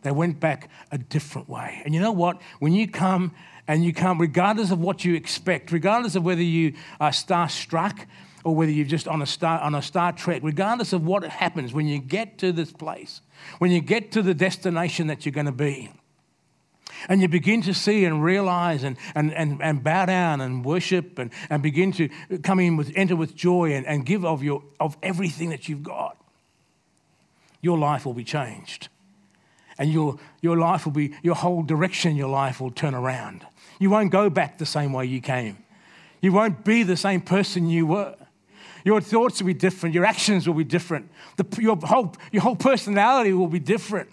They 0.04 0.12
went 0.12 0.40
back 0.40 0.70
a 0.92 0.98
different 0.98 1.50
way. 1.50 1.82
And 1.84 1.94
you 1.94 2.00
know 2.00 2.14
what? 2.14 2.42
When 2.60 2.72
you 2.72 2.88
come 2.88 3.34
and 3.68 3.84
you 3.84 3.94
come, 3.94 4.20
regardless 4.22 4.72
of 4.72 4.80
what 4.80 5.04
you 5.04 5.16
expect, 5.16 5.72
regardless 5.72 6.16
of 6.16 6.24
whether 6.24 6.42
you 6.42 6.74
are 7.02 7.10
starstruck, 7.10 8.06
or 8.44 8.56
whether 8.56 8.72
you're 8.72 8.86
just 8.86 9.08
on 9.08 9.22
a 9.22 9.26
star 9.26 9.60
on 9.60 9.76
a 9.76 9.82
Star 9.82 10.12
Trek, 10.12 10.42
regardless 10.44 10.94
of 10.94 11.06
what 11.06 11.24
happens, 11.24 11.74
when 11.74 11.88
you 11.88 12.00
get 12.00 12.38
to 12.40 12.52
this 12.52 12.72
place, 12.72 13.22
when 13.60 13.72
you 13.72 13.82
get 13.82 14.12
to 14.14 14.22
the 14.22 14.34
destination 14.34 15.08
that 15.08 15.26
you're 15.26 15.34
going 15.34 15.46
to 15.46 15.52
be, 15.52 15.92
and 17.10 17.22
you 17.22 17.28
begin 17.28 17.62
to 17.64 17.74
see 17.74 18.06
and 18.06 18.24
realize 18.24 18.84
and, 18.84 18.98
and, 19.16 19.34
and, 19.34 19.62
and 19.62 19.84
bow 19.84 20.06
down 20.06 20.42
and 20.42 20.64
worship 20.66 21.20
and, 21.20 21.32
and 21.50 21.62
begin 21.62 21.92
to 21.94 22.10
come 22.44 22.60
in 22.60 22.78
with 22.78 22.92
enter 22.96 23.16
with 23.16 23.36
joy 23.36 23.74
and, 23.74 23.86
and 23.86 24.06
give 24.06 24.26
of 24.26 24.44
your 24.44 24.64
of 24.80 24.98
everything 25.04 25.50
that 25.50 25.68
you've 25.70 25.84
got, 25.84 26.18
your 27.62 27.78
life 27.78 28.06
will 28.06 28.14
be 28.14 28.24
changed. 28.24 28.90
And 29.80 29.92
your, 29.94 30.18
your 30.42 30.58
life 30.58 30.86
will 30.86 30.94
be, 30.94 31.14
your 31.22 31.36
whole 31.36 31.62
direction 31.62 32.16
your 32.16 32.30
life 32.30 32.60
will 32.60 32.72
turn 32.72 32.96
around. 32.96 33.46
You 33.80 33.92
won't 33.92 34.12
go 34.12 34.30
back 34.30 34.58
the 34.58 34.66
same 34.66 34.92
way 34.92 35.06
you 35.06 35.22
came. 35.22 35.58
You 36.20 36.34
won't 36.34 36.66
be 36.66 36.82
the 36.82 36.98
same 36.98 37.22
person 37.22 37.70
you 37.70 37.86
were. 37.86 38.16
Your 38.88 39.02
thoughts 39.02 39.42
will 39.42 39.48
be 39.48 39.54
different. 39.54 39.94
Your 39.94 40.06
actions 40.06 40.48
will 40.48 40.54
be 40.54 40.64
different. 40.64 41.12
The, 41.36 41.46
your, 41.62 41.76
whole, 41.76 42.16
your 42.32 42.42
whole 42.42 42.56
personality 42.56 43.34
will 43.34 43.50
be 43.50 43.60
different 43.60 44.10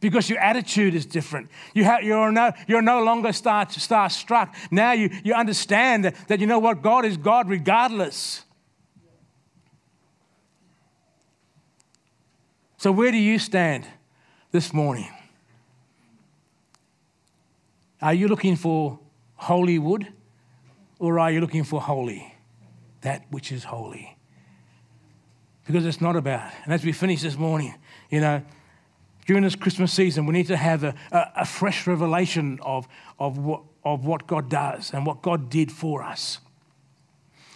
because 0.00 0.28
your 0.28 0.40
attitude 0.40 0.92
is 0.92 1.06
different. 1.06 1.48
You 1.72 1.84
have, 1.84 2.02
you're, 2.02 2.32
no, 2.32 2.50
you're 2.66 2.82
no 2.82 3.04
longer 3.04 3.32
star, 3.32 3.70
star 3.70 4.10
struck. 4.10 4.56
Now 4.72 4.90
you, 4.90 5.08
you 5.22 5.34
understand 5.34 6.04
that, 6.04 6.16
that 6.26 6.40
you 6.40 6.48
know 6.48 6.58
what? 6.58 6.82
God 6.82 7.04
is 7.04 7.16
God 7.16 7.48
regardless. 7.48 8.42
So, 12.76 12.90
where 12.90 13.12
do 13.12 13.18
you 13.18 13.38
stand 13.38 13.86
this 14.50 14.72
morning? 14.72 15.12
Are 18.02 18.14
you 18.14 18.26
looking 18.26 18.56
for 18.56 18.98
Hollywood 19.36 20.08
or 20.98 21.20
are 21.20 21.30
you 21.30 21.40
looking 21.40 21.62
for 21.62 21.80
holy? 21.80 22.33
That 23.04 23.24
which 23.30 23.52
is 23.52 23.64
holy. 23.64 24.16
Because 25.66 25.84
it's 25.84 26.00
not 26.00 26.16
about, 26.16 26.50
and 26.64 26.72
as 26.72 26.84
we 26.84 26.92
finish 26.92 27.20
this 27.20 27.36
morning, 27.36 27.74
you 28.10 28.20
know, 28.20 28.42
during 29.26 29.42
this 29.42 29.54
Christmas 29.54 29.92
season, 29.92 30.24
we 30.24 30.32
need 30.32 30.46
to 30.46 30.56
have 30.56 30.84
a, 30.84 30.94
a, 31.12 31.32
a 31.36 31.44
fresh 31.44 31.86
revelation 31.86 32.58
of, 32.62 32.88
of, 33.18 33.36
what, 33.36 33.62
of 33.84 34.06
what 34.06 34.26
God 34.26 34.48
does 34.48 34.92
and 34.92 35.04
what 35.04 35.20
God 35.20 35.50
did 35.50 35.70
for 35.70 36.02
us. 36.02 36.38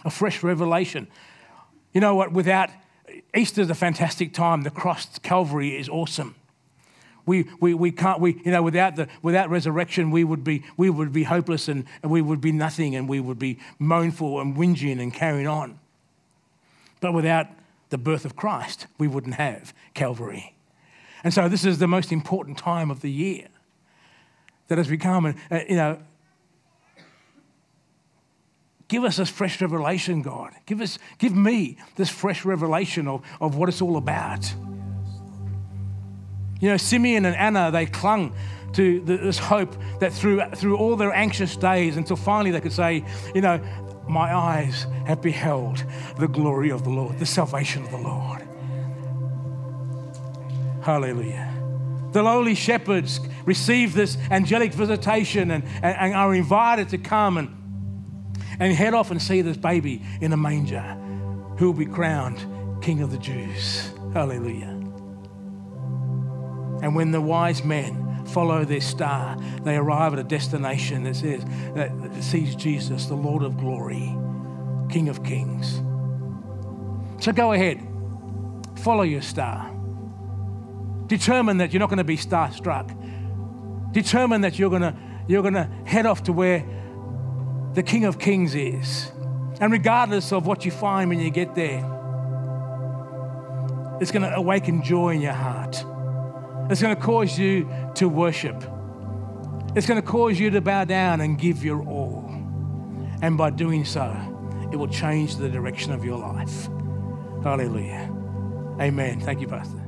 A 0.05 0.11
fresh 0.11 0.43
revelation. 0.43 1.07
You 1.93 2.01
know 2.01 2.13
what? 2.13 2.31
Without 2.31 2.69
Easter 3.35 3.61
is 3.61 3.71
a 3.71 3.75
fantastic 3.75 4.33
time. 4.33 4.61
The 4.61 4.69
cross, 4.69 5.17
Calvary, 5.19 5.77
is 5.77 5.89
awesome. 5.89 6.35
We, 7.25 7.47
we, 7.59 7.73
we 7.73 7.91
can't, 7.91 8.19
we, 8.19 8.41
you 8.43 8.51
know, 8.51 8.63
without, 8.63 8.95
the, 8.95 9.07
without 9.21 9.49
resurrection, 9.49 10.11
we 10.11 10.23
would 10.23 10.43
be, 10.43 10.63
we 10.77 10.89
would 10.89 11.13
be 11.13 11.23
hopeless 11.23 11.67
and, 11.67 11.85
and 12.01 12.11
we 12.11 12.21
would 12.21 12.41
be 12.41 12.51
nothing 12.51 12.95
and 12.95 13.07
we 13.07 13.19
would 13.19 13.39
be 13.39 13.59
moanful 13.77 14.39
and 14.39 14.55
whinging 14.55 14.99
and 14.99 15.13
carrying 15.13 15.47
on. 15.47 15.79
But 16.99 17.13
without 17.13 17.47
the 17.89 17.97
birth 17.97 18.25
of 18.25 18.35
Christ, 18.35 18.87
we 18.97 19.07
wouldn't 19.07 19.35
have 19.35 19.73
Calvary. 19.93 20.55
And 21.23 21.33
so 21.33 21.49
this 21.49 21.65
is 21.65 21.79
the 21.79 21.87
most 21.87 22.11
important 22.11 22.57
time 22.57 22.91
of 22.91 23.01
the 23.01 23.11
year 23.11 23.47
that 24.67 24.77
has 24.77 24.87
become, 24.87 25.25
uh, 25.25 25.59
you 25.67 25.75
know, 25.75 25.99
give 28.87 29.03
us 29.03 29.17
this 29.17 29.29
fresh 29.29 29.61
revelation, 29.61 30.21
God. 30.21 30.53
Give 30.65 30.81
us, 30.81 30.99
give 31.17 31.35
me 31.35 31.77
this 31.95 32.09
fresh 32.09 32.45
revelation 32.45 33.07
of, 33.07 33.23
of 33.41 33.55
what 33.55 33.69
it's 33.69 33.81
all 33.81 33.97
about. 33.97 34.53
You 36.59 36.69
know, 36.69 36.77
Simeon 36.77 37.25
and 37.25 37.35
Anna, 37.35 37.71
they 37.71 37.85
clung 37.85 38.33
to 38.73 38.99
this 39.01 39.37
hope 39.37 39.75
that 39.99 40.13
through, 40.13 40.41
through 40.55 40.77
all 40.77 40.95
their 40.95 41.13
anxious 41.13 41.55
days 41.55 41.97
until 41.97 42.15
finally 42.15 42.51
they 42.51 42.61
could 42.61 42.73
say, 42.73 43.03
you 43.33 43.41
know, 43.41 43.59
my 44.07 44.33
eyes 44.33 44.85
have 45.05 45.21
beheld 45.21 45.83
the 46.17 46.27
glory 46.27 46.71
of 46.71 46.83
the 46.83 46.89
Lord, 46.89 47.19
the 47.19 47.25
salvation 47.25 47.83
of 47.83 47.91
the 47.91 47.97
Lord. 47.97 48.43
Hallelujah. 50.81 51.53
The 52.11 52.23
lowly 52.23 52.55
shepherds 52.55 53.19
receive 53.45 53.93
this 53.93 54.17
angelic 54.31 54.73
visitation 54.73 55.51
and, 55.51 55.63
and, 55.83 55.95
and, 55.95 56.13
are 56.15 56.33
invited 56.33 56.89
to 56.89 56.97
come 56.97 57.37
and, 57.37 57.55
and 58.59 58.73
head 58.73 58.95
off 58.95 59.11
and 59.11 59.21
see 59.21 59.41
this 59.41 59.57
baby 59.57 60.01
in 60.21 60.33
a 60.33 60.37
manger 60.37 60.81
who 61.57 61.67
will 61.67 61.77
be 61.77 61.85
crowned 61.85 62.43
King 62.81 63.01
of 63.01 63.11
the 63.11 63.17
Jews. 63.17 63.91
Hallelujah. 64.13 64.78
And 66.81 66.95
when 66.95 67.11
the 67.11 67.21
wise 67.21 67.63
men 67.63 68.25
follow 68.25 68.63
their 68.63 68.81
star, 68.81 69.37
they 69.63 69.75
arrive 69.75 70.13
at 70.13 70.19
a 70.19 70.23
destination 70.23 71.03
that 71.03 71.15
says 71.15 71.43
that 71.75 72.23
sees 72.23 72.55
Jesus, 72.55 73.05
the 73.05 73.15
Lord 73.15 73.43
of 73.43 73.57
glory, 73.57 74.15
King 74.89 75.09
of 75.09 75.23
kings. 75.23 75.81
So 77.23 77.31
go 77.31 77.53
ahead, 77.53 77.85
follow 78.77 79.03
your 79.03 79.21
star. 79.21 79.69
Determine 81.07 81.57
that 81.57 81.73
you're 81.73 81.79
not 81.79 81.89
going 81.89 81.97
to 81.97 82.03
be 82.03 82.17
starstruck. 82.17 82.95
Determine 83.91 84.41
that 84.41 84.59
you're 84.59 84.69
going 84.69 84.83
to, 84.83 84.95
you're 85.27 85.41
going 85.41 85.55
to 85.55 85.69
head 85.85 86.05
off 86.05 86.23
to 86.23 86.33
where 86.33 86.63
the 87.73 87.83
King 87.83 88.05
of 88.05 88.19
Kings 88.19 88.55
is. 88.55 89.11
And 89.59 89.71
regardless 89.71 90.31
of 90.31 90.45
what 90.45 90.65
you 90.65 90.71
find 90.71 91.09
when 91.09 91.19
you 91.19 91.31
get 91.31 91.55
there, 91.55 91.79
it's 93.99 94.11
going 94.11 94.21
to 94.21 94.33
awaken 94.33 94.83
joy 94.83 95.09
in 95.09 95.21
your 95.21 95.33
heart. 95.33 95.83
It's 96.69 96.81
going 96.81 96.95
to 96.95 97.01
cause 97.01 97.37
you 97.37 97.69
to 97.95 98.07
worship. 98.07 98.55
It's 99.75 99.87
going 99.87 100.01
to 100.01 100.07
cause 100.07 100.39
you 100.39 100.49
to 100.51 100.61
bow 100.61 100.83
down 100.85 101.21
and 101.21 101.37
give 101.37 101.63
your 101.63 101.81
all. 101.83 102.29
And 103.21 103.37
by 103.37 103.49
doing 103.49 103.85
so, 103.85 104.15
it 104.71 104.75
will 104.75 104.87
change 104.87 105.37
the 105.37 105.49
direction 105.49 105.91
of 105.91 106.05
your 106.05 106.19
life. 106.19 106.69
Hallelujah. 107.43 108.13
Amen. 108.79 109.19
Thank 109.19 109.41
you, 109.41 109.47
Pastor. 109.47 109.78